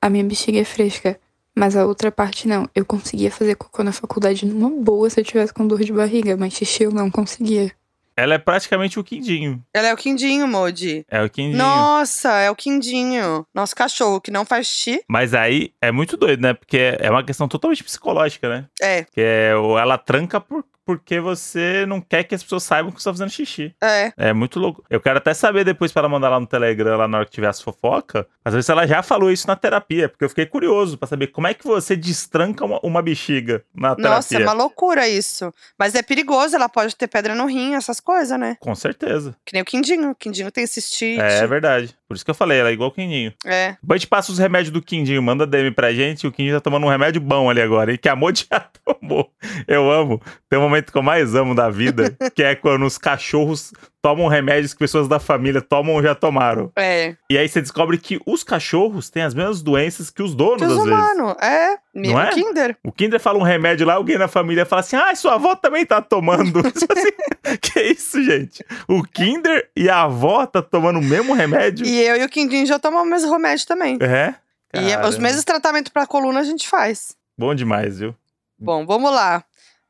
[0.00, 1.18] a minha bexiga é fresca,
[1.56, 2.68] mas a outra parte não.
[2.74, 6.36] Eu conseguia fazer cocô na faculdade numa boa se eu tivesse com dor de barriga,
[6.36, 7.72] mas xixi eu não conseguia.
[8.14, 9.62] Ela é praticamente o quindinho.
[9.72, 11.04] Ela é o quindinho, Modi.
[11.08, 11.56] É o quindinho.
[11.56, 13.46] Nossa, é o quindinho.
[13.54, 15.02] Nosso cachorro que não faz xixi.
[15.08, 16.52] Mas aí é muito doido, né?
[16.52, 18.66] Porque é uma questão totalmente psicológica, né?
[18.82, 22.90] É, Que é, o- ela tranca por, porque você não quer que as pessoas saibam
[22.90, 23.74] que você tá fazendo xixi.
[23.78, 24.10] é.
[24.16, 24.82] É muito louco.
[24.88, 27.32] Eu quero até saber depois pra ela mandar lá no Telegram, lá na hora que
[27.32, 28.26] tiver as fofoca.
[28.42, 31.46] Às vezes ela já falou isso na terapia, porque eu fiquei curioso pra saber como
[31.46, 34.38] é que você destranca uma, uma bexiga na Nossa, terapia.
[34.38, 35.52] é uma loucura isso.
[35.78, 38.56] Mas é perigoso, ela pode ter pedra no rim, essas coisas, né?
[38.58, 39.36] Com certeza.
[39.44, 40.12] Que nem o quindinho.
[40.12, 41.20] O quindinho tem cistite.
[41.20, 41.94] É, verdade.
[42.08, 43.34] Por isso que eu falei, ela é igual o Quindinho.
[43.44, 43.76] É.
[43.82, 46.26] Depois a gente passa os remédios do Quindinho, manda DM pra gente.
[46.26, 49.30] O Quindinho tá tomando um remédio bom ali agora, e que a Modi já tomou.
[49.66, 50.18] Eu amo.
[50.48, 54.28] Tem um momento que eu mais amo da vida, que é quando os cachorros tomam
[54.28, 56.70] remédios que pessoas da família tomam ou já tomaram.
[56.76, 57.16] É.
[57.28, 60.64] E aí você descobre que os cachorros têm as mesmas doenças que os donos, Que
[60.64, 60.92] os às vezes.
[60.92, 61.36] humanos.
[61.42, 61.76] É.
[61.94, 62.30] Mesmo Não é?
[62.30, 62.76] Kinder.
[62.84, 65.84] O Kinder fala um remédio lá, alguém na família fala assim: ah, sua avó também
[65.84, 66.62] tá tomando.
[66.72, 67.10] Tipo assim,
[67.60, 68.64] que isso, gente?
[68.86, 71.84] O Kinder e a avó tá tomando o mesmo remédio?
[71.84, 73.98] E eu e o quindinho já tomamos o mesmo remédio também.
[74.00, 74.34] É?
[74.74, 75.18] E os Caramba.
[75.20, 77.16] mesmos tratamentos pra coluna a gente faz.
[77.36, 78.14] Bom demais, viu?
[78.58, 79.42] Bom, vamos lá.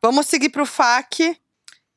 [0.03, 1.37] Vamos seguir pro FAQ.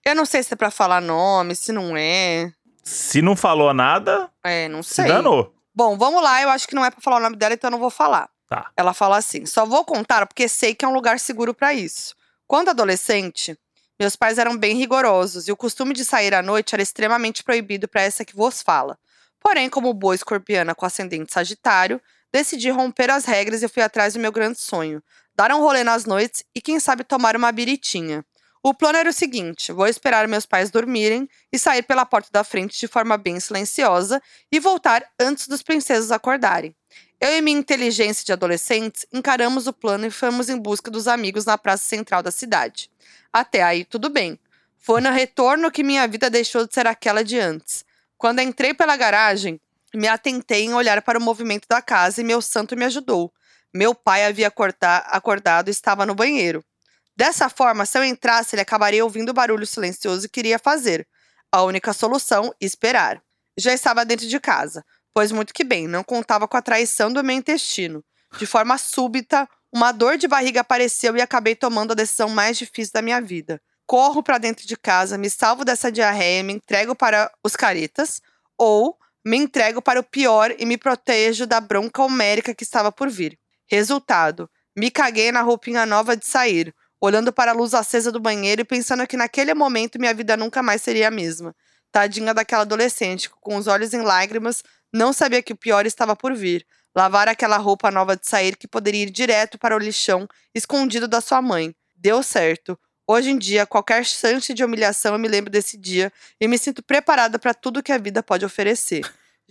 [0.04, 2.52] Eu não sei se é pra falar nome, se não é.
[2.84, 5.06] Se não falou nada, É, não se sei.
[5.08, 5.54] danou.
[5.74, 6.42] Bom, vamos lá.
[6.42, 8.28] Eu acho que não é pra falar o nome dela, então eu não vou falar.
[8.50, 8.72] Tá.
[8.76, 12.16] Ela fala assim: só vou contar porque sei que é um lugar seguro pra isso.
[12.48, 13.58] Quando adolescente,
[14.00, 17.88] meus pais eram bem rigorosos e o costume de sair à noite era extremamente proibido
[17.88, 18.98] pra essa que vos fala.
[19.40, 22.02] Porém, como boa escorpiana com ascendente sagitário,
[22.34, 25.02] decidi romper as regras e fui atrás do meu grande sonho:
[25.36, 28.26] dar um rolê nas noites e, quem sabe, tomar uma biritinha.
[28.64, 32.44] O plano era o seguinte: vou esperar meus pais dormirem e sair pela porta da
[32.44, 34.22] frente de forma bem silenciosa
[34.52, 36.76] e voltar antes dos princesos acordarem.
[37.20, 41.46] Eu e minha inteligência de adolescentes encaramos o plano e fomos em busca dos amigos
[41.46, 42.90] na praça central da cidade.
[43.32, 44.40] Até aí, tudo bem.
[44.78, 47.86] Foi no retorno que minha vida deixou de ser aquela de antes.
[48.18, 49.60] Quando entrei pela garagem,
[49.94, 53.32] me atentei em olhar para o movimento da casa e meu santo me ajudou.
[53.74, 54.52] Meu pai havia
[55.08, 56.64] acordado e estava no banheiro.
[57.16, 61.08] Dessa forma, se eu entrasse, ele acabaria ouvindo o barulho silencioso que iria fazer.
[61.52, 63.22] A única solução, esperar.
[63.58, 67.24] Já estava dentro de casa, pois muito que bem, não contava com a traição do
[67.24, 68.04] meu intestino.
[68.38, 72.94] De forma súbita, uma dor de barriga apareceu e acabei tomando a decisão mais difícil
[72.94, 73.62] da minha vida.
[73.86, 78.22] Corro para dentro de casa, me salvo dessa diarreia me entrego para os caretas,
[78.58, 83.10] ou me entrego para o pior e me protejo da bronca homérica que estava por
[83.10, 83.38] vir.
[83.72, 88.62] Resultado: me caguei na roupinha nova de sair, olhando para a luz acesa do banheiro
[88.62, 91.56] e pensando que naquele momento minha vida nunca mais seria a mesma.
[91.90, 94.62] Tadinha daquela adolescente, com os olhos em lágrimas,
[94.94, 96.66] não sabia que o pior estava por vir.
[96.94, 101.22] Lavar aquela roupa nova de sair que poderia ir direto para o lixão, escondido da
[101.22, 101.74] sua mãe.
[101.96, 102.78] Deu certo.
[103.08, 106.84] Hoje em dia, qualquer chance de humilhação eu me lembro desse dia e me sinto
[106.84, 109.02] preparada para tudo que a vida pode oferecer.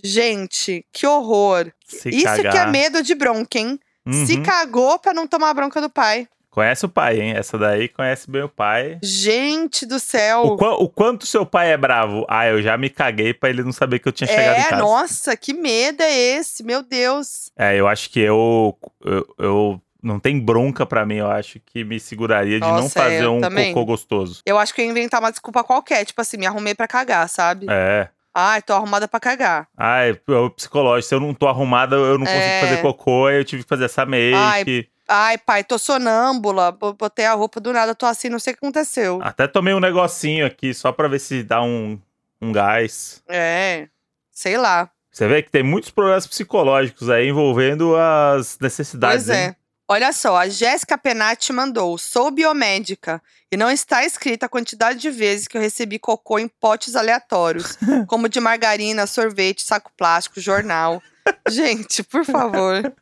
[0.02, 1.72] Gente, que horror.
[1.86, 2.52] Se Isso cagar.
[2.52, 3.78] que é medo de bronca, hein?
[4.08, 4.42] Se Uhum.
[4.42, 6.26] cagou pra não tomar a bronca do pai.
[6.50, 7.32] Conhece o pai, hein?
[7.36, 8.98] Essa daí conhece bem o pai.
[9.04, 10.56] Gente do O, céu.
[10.56, 12.26] qua- o quanto seu pai é bravo?
[12.28, 14.64] Ah, eu já me caguei pra ele não saber que eu tinha chegado em É,
[14.70, 14.82] casa.
[14.82, 16.64] nossa, que medo é esse?
[16.64, 17.52] Meu Deus.
[17.56, 21.84] É, eu acho que eu, eu, eu- não tem bronca pra mim, eu acho que
[21.84, 23.72] me seguraria de não Nossa, é, fazer um também.
[23.72, 24.40] cocô gostoso.
[24.46, 27.28] Eu acho que eu ia inventar uma desculpa qualquer, tipo assim, me arrumei pra cagar,
[27.28, 27.66] sabe?
[27.70, 28.08] É.
[28.34, 29.68] Ai, tô arrumada pra cagar.
[29.76, 32.60] Ai, o psicológico, se eu não tô arrumada, eu não consigo É.
[32.60, 34.88] fazer cocô, aí eu tive que fazer essa make.
[35.08, 38.56] Ai, pai, tô sonâmbula, bo- botei a roupa do nada, tô assim, não sei o
[38.56, 39.18] que aconteceu.
[39.22, 42.00] Até tomei um negocinho aqui só pra ver se dá um,
[42.40, 43.20] um gás.
[43.28, 43.88] É,
[44.30, 44.88] sei lá.
[45.10, 49.26] Você vê que tem muitos problemas psicológicos aí envolvendo as necessidades.
[49.26, 49.46] Pois é.
[49.46, 49.56] hein?
[49.92, 53.20] Olha só, a Jéssica Penati mandou: sou biomédica
[53.50, 57.76] e não está escrita a quantidade de vezes que eu recebi cocô em potes aleatórios,
[58.06, 61.02] como de margarina, sorvete, saco plástico, jornal.
[61.48, 62.94] Gente, por favor.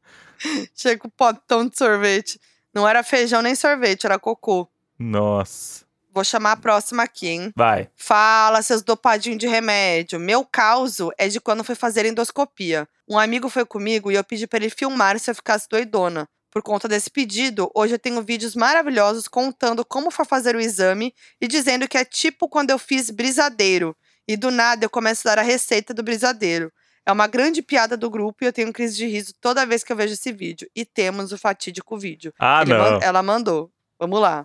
[0.76, 2.38] Chega com potão de sorvete.
[2.74, 4.68] Não era feijão nem sorvete, era cocô.
[4.98, 5.87] Nossa.
[6.18, 7.52] Vou chamar a próxima aqui, hein?
[7.54, 7.88] Vai.
[7.94, 10.18] Fala, seus dopadinhos de remédio.
[10.18, 12.88] Meu caso é de quando fui fazer endoscopia.
[13.08, 16.28] Um amigo foi comigo e eu pedi para ele filmar se eu ficasse doidona.
[16.50, 21.14] Por conta desse pedido, hoje eu tenho vídeos maravilhosos contando como foi fazer o exame
[21.40, 23.96] e dizendo que é tipo quando eu fiz brisadeiro.
[24.26, 26.72] E do nada eu começo a dar a receita do brisadeiro.
[27.06, 29.92] É uma grande piada do grupo e eu tenho crise de riso toda vez que
[29.92, 30.68] eu vejo esse vídeo.
[30.74, 32.34] E temos o fatídico vídeo.
[32.40, 32.78] Ah, Ele não.
[32.90, 33.70] man- ela mandou.
[34.00, 34.44] Vamos lá.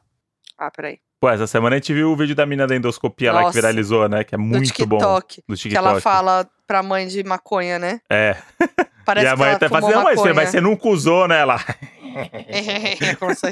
[0.55, 0.99] Ah, peraí.
[1.23, 3.57] Pô, essa semana a gente viu o vídeo da mina da endoscopia lá que Nossa.
[3.57, 4.25] viralizou, né?
[4.25, 4.97] Que é Do muito bom.
[4.97, 5.41] TikTok.
[5.47, 5.87] Do Que TikTok.
[5.87, 8.01] ela fala pra mãe de maconha, né?
[8.09, 8.35] É.
[9.05, 10.85] Parece e a que mãe ela até fala assim, não, mas você, mas você nunca
[10.89, 11.39] usou, né?
[11.39, 11.55] Ela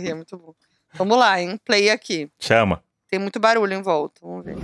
[0.01, 0.53] rir, é muito bom.
[0.95, 1.57] Vamos lá, hein?
[1.63, 2.29] Play aqui.
[2.37, 2.83] chama.
[3.09, 4.19] Tem muito barulho em volta.
[4.21, 4.57] Vamos ver.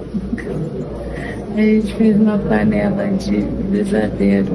[1.55, 4.51] A gente fez uma panela de brigadeiro.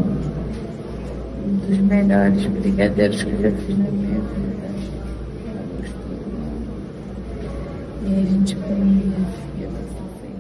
[1.47, 4.52] Um dos melhores brigadeiros que eu já fiz na minha vida.
[8.05, 9.43] E a gente comia.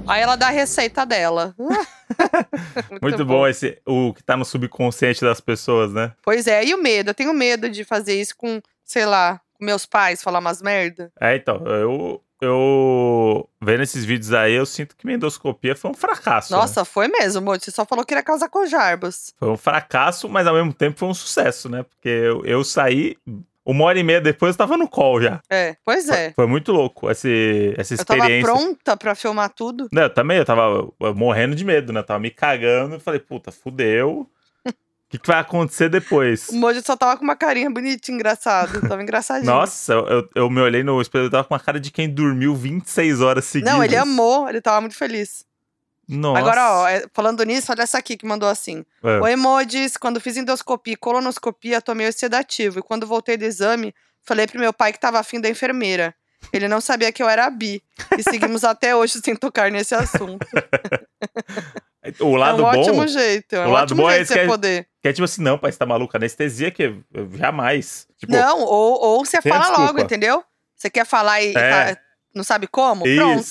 [0.06, 1.54] Aí ela dá a receita dela.
[3.00, 3.46] Muito, bom.
[3.46, 6.12] esse o que tá no subconsciente das pessoas, né?
[6.22, 7.10] Pois é, e o medo?
[7.10, 11.12] Eu tenho medo de fazer isso com, sei lá, com meus pais, falar umas merda.
[11.20, 15.94] É, então, eu, eu vendo esses vídeos aí, eu sinto que minha endoscopia foi um
[15.94, 16.52] fracasso.
[16.52, 16.58] né?
[16.58, 17.60] Nossa, foi mesmo, amor.
[17.60, 19.32] Você só falou que ia causar cojarbas.
[19.38, 21.84] Foi um fracasso, mas ao mesmo tempo foi um sucesso, né?
[21.84, 23.16] Porque eu, eu saí,
[23.64, 25.40] uma hora e meia depois eu tava no call já.
[25.50, 26.32] É, pois é.
[26.34, 28.52] Foi muito louco esse, essa Eu tava experiência.
[28.52, 29.88] pronta pra filmar tudo.
[29.92, 32.00] Não, eu também, eu tava morrendo de medo, né?
[32.00, 34.28] Eu tava me cagando e falei, puta, fudeu.
[34.66, 34.72] O
[35.08, 36.48] que, que vai acontecer depois?
[36.48, 38.80] O Moji só tava com uma carinha bonitinha, engraçado.
[38.80, 39.52] Tava engraçadinho.
[39.52, 42.54] Nossa, eu, eu me olhei no espelho, eu tava com uma cara de quem dormiu
[42.54, 43.72] 26 horas seguidas.
[43.72, 45.44] Não, ele amou, ele tava muito feliz.
[46.14, 46.38] Nossa.
[46.38, 48.84] Agora, ó, é, falando nisso, olha essa aqui que mandou assim.
[49.02, 49.20] É.
[49.20, 49.96] Oi, emojis.
[49.96, 52.78] Quando fiz endoscopia e colonoscopia, tomei o sedativo.
[52.80, 56.14] E quando voltei do exame, falei pro meu pai que tava afim da enfermeira.
[56.52, 57.82] Ele não sabia que eu era bi.
[58.18, 60.46] E seguimos até hoje sem tocar nesse assunto.
[62.18, 63.54] O lado é um bom, ótimo jeito.
[63.54, 64.88] É o um lado ótimo bom é esse que é- poder.
[65.00, 66.96] que é tipo assim, não, pai, você tá maluco, anestesia que
[67.38, 68.08] jamais.
[68.18, 70.00] Tipo, Não, ou, ou você fala logo, desculpa.
[70.02, 70.42] entendeu?
[70.74, 71.94] Você quer falar e É.
[71.94, 72.00] tá-
[72.34, 73.04] não sabe como?
[73.04, 73.44] Pronto.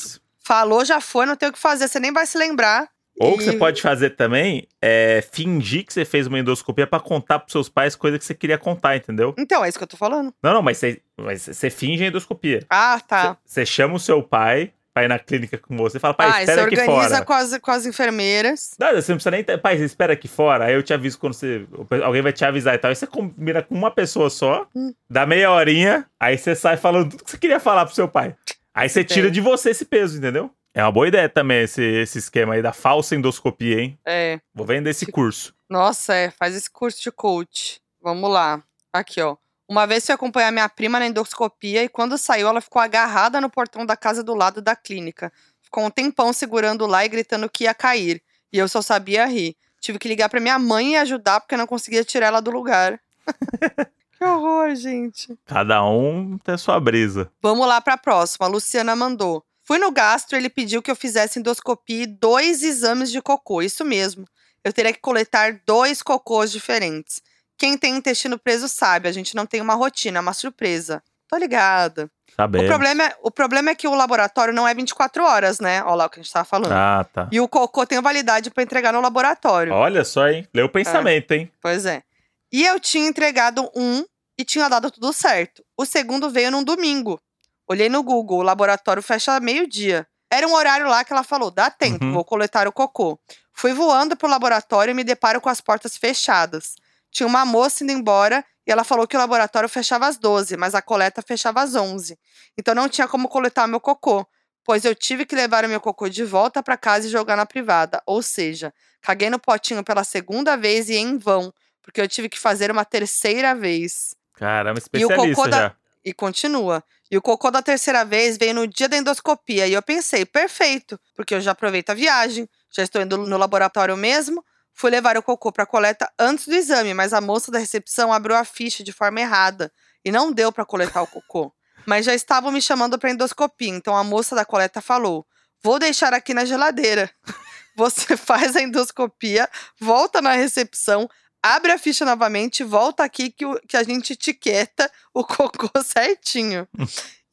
[0.52, 1.88] Falou, já foi, não tem o que fazer.
[1.88, 2.90] Você nem vai se lembrar.
[3.18, 7.00] Ou o que você pode fazer também é fingir que você fez uma endoscopia pra
[7.00, 9.34] contar pros seus pais coisa que você queria contar, entendeu?
[9.38, 10.34] Então, é isso que eu tô falando.
[10.44, 12.66] Não, não, mas você, mas você finge a endoscopia.
[12.70, 13.38] Ah, tá.
[13.46, 16.28] Você, você chama o seu pai pra ir na clínica com você e fala, pai,
[16.28, 17.26] ah, você espera aqui organiza fora.
[17.26, 18.72] com as, com as enfermeiras.
[18.78, 19.46] Não, você não precisa nem.
[19.58, 21.66] Pai, você espera aqui fora, aí eu te aviso quando você.
[22.04, 22.90] Alguém vai te avisar e tal.
[22.90, 24.92] Aí você combina com uma pessoa só, Hum.
[25.10, 28.36] dá meia horinha, aí você sai falando tudo que você queria falar pro seu pai.
[28.74, 30.50] Aí você tira de você esse peso, entendeu?
[30.74, 34.00] É uma boa ideia também esse, esse esquema aí da falsa endoscopia, hein?
[34.06, 34.40] É.
[34.54, 35.54] Vou vender esse curso.
[35.70, 36.32] Nossa, é.
[36.32, 37.82] Faz esse curso de coach.
[38.02, 38.64] Vamos lá.
[38.94, 39.36] Aqui, ó.
[39.68, 43.50] Uma vez fui acompanhar minha prima na endoscopia e quando saiu, ela ficou agarrada no
[43.50, 45.32] portão da casa do lado da clínica.
[45.62, 48.22] Ficou um tempão segurando lá e gritando que ia cair.
[48.52, 49.56] E eu só sabia rir.
[49.80, 52.52] Tive que ligar pra minha mãe e ajudar porque eu não conseguia tirar ela do
[52.52, 53.00] lugar.
[54.22, 55.36] que horror, gente.
[55.48, 57.32] Cada um tem a sua brisa.
[57.42, 58.46] Vamos lá pra próxima.
[58.46, 59.44] A Luciana mandou.
[59.64, 63.64] Fui no gastro, ele pediu que eu fizesse endoscopia e dois exames de cocô.
[63.64, 64.26] Isso mesmo.
[64.64, 67.20] Eu teria que coletar dois cocôs diferentes.
[67.58, 71.02] Quem tem intestino preso sabe, a gente não tem uma rotina, é uma surpresa.
[71.28, 72.08] Tô ligada.
[72.38, 75.82] O problema, é, o problema é que o laboratório não é 24 horas, né?
[75.84, 76.74] Olha lá o que a gente tava falando.
[76.74, 77.28] Ah, tá.
[77.32, 79.74] E o cocô tem validade pra entregar no laboratório.
[79.74, 80.48] Olha só, hein?
[80.54, 81.52] Leu o pensamento, hein?
[81.62, 82.04] Pois é.
[82.52, 84.04] E eu tinha entregado um
[84.42, 85.64] e tinha dado tudo certo.
[85.78, 87.20] O segundo veio num domingo.
[87.68, 90.08] Olhei no Google, o laboratório fecha meio-dia.
[90.30, 92.14] Era um horário lá que ela falou: dá tempo, Uhum.
[92.14, 93.20] vou coletar o cocô.
[93.54, 96.76] Fui voando pro laboratório e me deparo com as portas fechadas.
[97.12, 100.74] Tinha uma moça indo embora e ela falou que o laboratório fechava às 12, mas
[100.74, 102.18] a coleta fechava às 11.
[102.58, 104.26] Então não tinha como coletar meu cocô,
[104.64, 107.46] pois eu tive que levar o meu cocô de volta para casa e jogar na
[107.46, 108.02] privada.
[108.06, 112.40] Ou seja, caguei no potinho pela segunda vez e em vão, porque eu tive que
[112.40, 114.16] fazer uma terceira vez.
[114.42, 115.76] Caramba, E o especialista cocô da- já.
[116.04, 116.84] E continua.
[117.12, 119.68] E o cocô da terceira vez veio no dia da endoscopia.
[119.68, 123.96] E eu pensei, perfeito, porque eu já aproveito a viagem, já estou indo no laboratório
[123.96, 124.44] mesmo.
[124.74, 128.36] Fui levar o cocô para coleta antes do exame, mas a moça da recepção abriu
[128.36, 129.72] a ficha de forma errada
[130.04, 131.54] e não deu para coletar o cocô.
[131.86, 135.24] Mas já estavam me chamando para endoscopia, então a moça da coleta falou:
[135.64, 137.12] "Vou deixar aqui na geladeira.
[137.76, 139.48] Você faz a endoscopia,
[139.80, 141.08] volta na recepção,
[141.42, 146.68] abre a ficha novamente, volta aqui que, o- que a gente etiqueta o cocô certinho.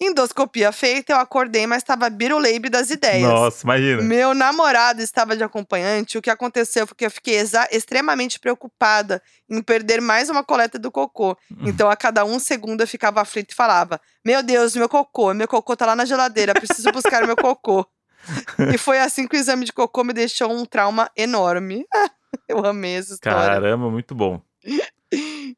[0.01, 3.29] Endoscopia feita, eu acordei, mas estava biruleibe das ideias.
[3.29, 4.01] Nossa, imagina.
[4.01, 6.17] Meu namorado estava de acompanhante.
[6.17, 7.35] O que aconteceu foi que eu fiquei
[7.73, 11.37] extremamente preocupada em perder mais uma coleta do cocô.
[11.65, 15.49] Então, a cada um segundo, eu ficava aflita e falava: Meu Deus, meu cocô, meu
[15.49, 17.85] cocô tá lá na geladeira, preciso buscar meu cocô.
[18.73, 21.85] E foi assim que o exame de cocô me deixou um trauma enorme.
[22.49, 23.39] eu amei essa história.
[23.39, 24.43] Caramba, muito bom.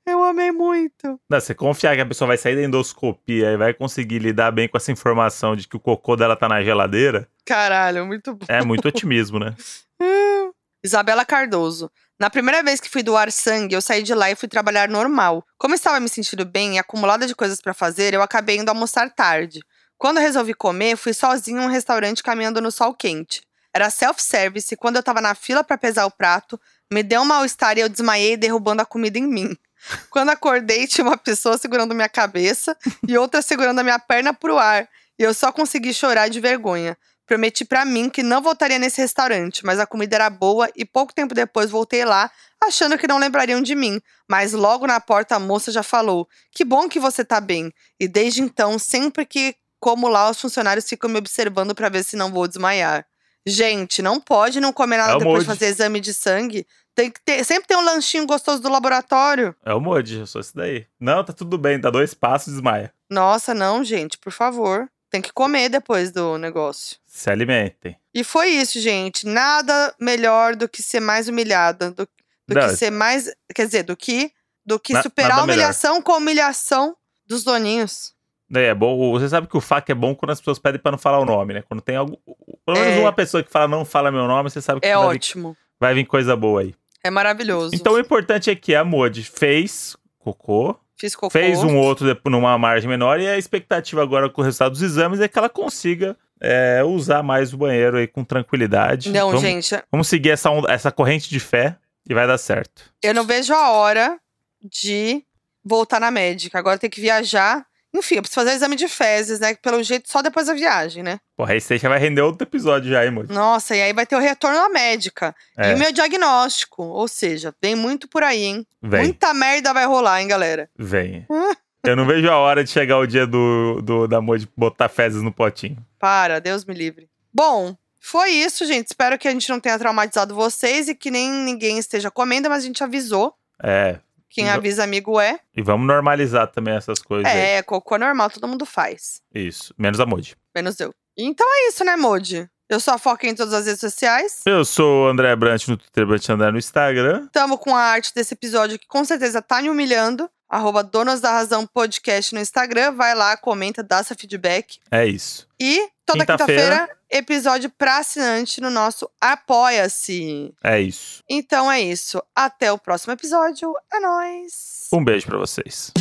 [0.07, 1.21] Eu amei muito.
[1.29, 4.69] Não, você confiar que a pessoa vai sair da endoscopia e vai conseguir lidar bem
[4.69, 8.47] com essa informação de que o cocô dela tá na geladeira, Caralho, muito bom.
[8.49, 9.55] é muito otimismo, né?
[10.85, 11.91] Isabela Cardoso.
[12.19, 15.45] Na primeira vez que fui doar sangue, eu saí de lá e fui trabalhar normal.
[15.59, 19.11] Como estava me sentindo bem e acumulada de coisas para fazer, eu acabei indo almoçar
[19.11, 19.61] tarde.
[19.99, 23.43] Quando resolvi comer, fui sozinha em um restaurante caminhando no sol quente.
[23.73, 26.61] Era self-service e quando eu tava na fila para pesar o prato,
[26.93, 29.57] me deu um mal-estar e eu desmaiei derrubando a comida em mim.
[30.11, 34.59] Quando acordei, tinha uma pessoa segurando minha cabeça e outra segurando a minha perna pro
[34.59, 34.89] ar.
[35.19, 36.99] e eu só consegui chorar de vergonha.
[37.27, 41.15] Prometi pra mim que não voltaria nesse restaurante, mas a comida era boa e pouco
[41.15, 42.29] tempo depois voltei lá,
[42.61, 44.01] achando que não lembrariam de mim.
[44.29, 47.73] Mas logo na porta a moça já falou: Que bom que você tá bem.
[48.01, 52.15] E desde então, sempre que como lá, os funcionários ficam me observando pra ver se
[52.15, 53.07] não vou desmaiar.
[53.47, 56.67] Gente, não pode não comer nada É depois de fazer exame de sangue.
[56.95, 59.55] Tem que ter, sempre tem um lanchinho gostoso do laboratório.
[59.65, 60.87] É o Modi, eu sou esse daí.
[60.99, 62.93] Não, tá tudo bem, dá dois passos e desmaia.
[63.09, 64.89] Nossa, não, gente, por favor.
[65.11, 66.97] Tem que comer depois do negócio.
[67.07, 67.97] Se alimentem.
[68.15, 69.27] E foi isso, gente.
[69.27, 71.91] Nada melhor do que ser mais humilhada.
[71.91, 72.09] Do,
[72.47, 73.29] do Não, que ser mais.
[73.53, 74.31] Quer dizer, do que,
[74.65, 78.13] do que Na- superar a humilhação com a humilhação dos doninhos.
[78.53, 80.99] É bom, você sabe que o FAQ é bom quando as pessoas pedem pra não
[80.99, 81.63] falar o nome, né?
[81.69, 82.19] Quando tem algo.
[82.67, 83.01] Pelo menos É.
[83.01, 85.57] uma pessoa que fala não fala meu nome, você sabe que É vai, vir, ótimo.
[85.79, 86.75] vai vir coisa boa aí.
[87.05, 87.71] É maravilhoso.
[87.75, 91.31] Então o importante é que a Modi fez cocô, Fiz cocô.
[91.31, 95.21] fez um outro numa margem menor e a expectativa agora com o resultado dos exames
[95.21, 99.11] é que ela consiga é, usar mais o banheiro aí com tranquilidade.
[99.11, 101.77] Não, vamos, gente, Vamos seguir essa, onda- essa corrente de fé
[102.09, 102.83] e vai dar certo.
[103.03, 104.19] eu não vejo a hora
[104.63, 105.23] de
[105.65, 106.59] voltar na médica.
[106.59, 107.65] Agora tem que viajar.
[107.95, 109.55] Enfim, eu preciso fazer exame de fezes, né?
[109.55, 111.19] Pelo jeito, só depois da viagem, né?
[111.37, 113.33] Porra, aí já vai render outro episódio já, hein, Modi?
[113.33, 115.35] Nossa, e aí vai ter o retorno à médica.
[115.57, 116.83] É, E o meu diagnóstico.
[116.85, 118.67] Ou seja, tem muito por aí, hein?
[118.81, 120.69] vem, Muita merda vai rolar, hein, galera?
[120.77, 121.27] vem.
[121.83, 125.23] Eu não vejo a hora de chegar o dia do, do da Modi botar fezes
[125.23, 125.79] no potinho.
[125.99, 127.09] Para, Deus me livre.
[127.33, 128.89] Bom, foi isso, gente.
[128.89, 132.63] Espero que a gente não tenha traumatizado vocês e que nem ninguém esteja comendo, mas
[132.63, 133.35] a gente avisou.
[133.63, 133.97] É,
[134.31, 135.39] Quem avisa amigo é.
[135.55, 137.39] e vamos normalizar também essas coisas aí.
[137.39, 139.21] É, cocô normal, todo mundo faz.
[139.35, 140.37] Isso, menos a Modi.
[140.55, 140.95] Menos eu.
[141.19, 142.49] Então é isso, né, Modi?
[142.71, 144.43] Eu sou a Foca em todas as redes sociais.
[144.47, 147.27] Eu sou o André Brant no Twitter, Brant André no Instagram.
[147.33, 150.31] Tamo com a arte desse episódio que com certeza tá me humilhando.
[150.49, 152.93] Arroba Donas da Razão Podcast no Instagram.
[152.93, 154.79] Vai lá, comenta, dá seu feedback.
[154.89, 155.49] É isso.
[155.61, 156.63] E toda Quinta-feira.
[156.63, 160.53] quinta-feira, episódio pra assinante no nosso Apoia-se.
[160.65, 161.23] É isso.
[161.29, 162.23] Então é isso.
[162.35, 163.73] Até o próximo episódio.
[163.93, 164.89] É nóis.
[164.93, 165.93] Um beijo pra vocês.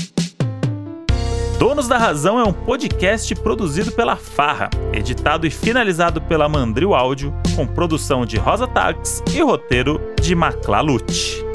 [1.58, 7.34] Donos da Razão é um podcast produzido pela Farra, editado e finalizado pela Mandril Áudio,
[7.54, 11.49] com produção de Rosa Tags e roteiro de Maclalute.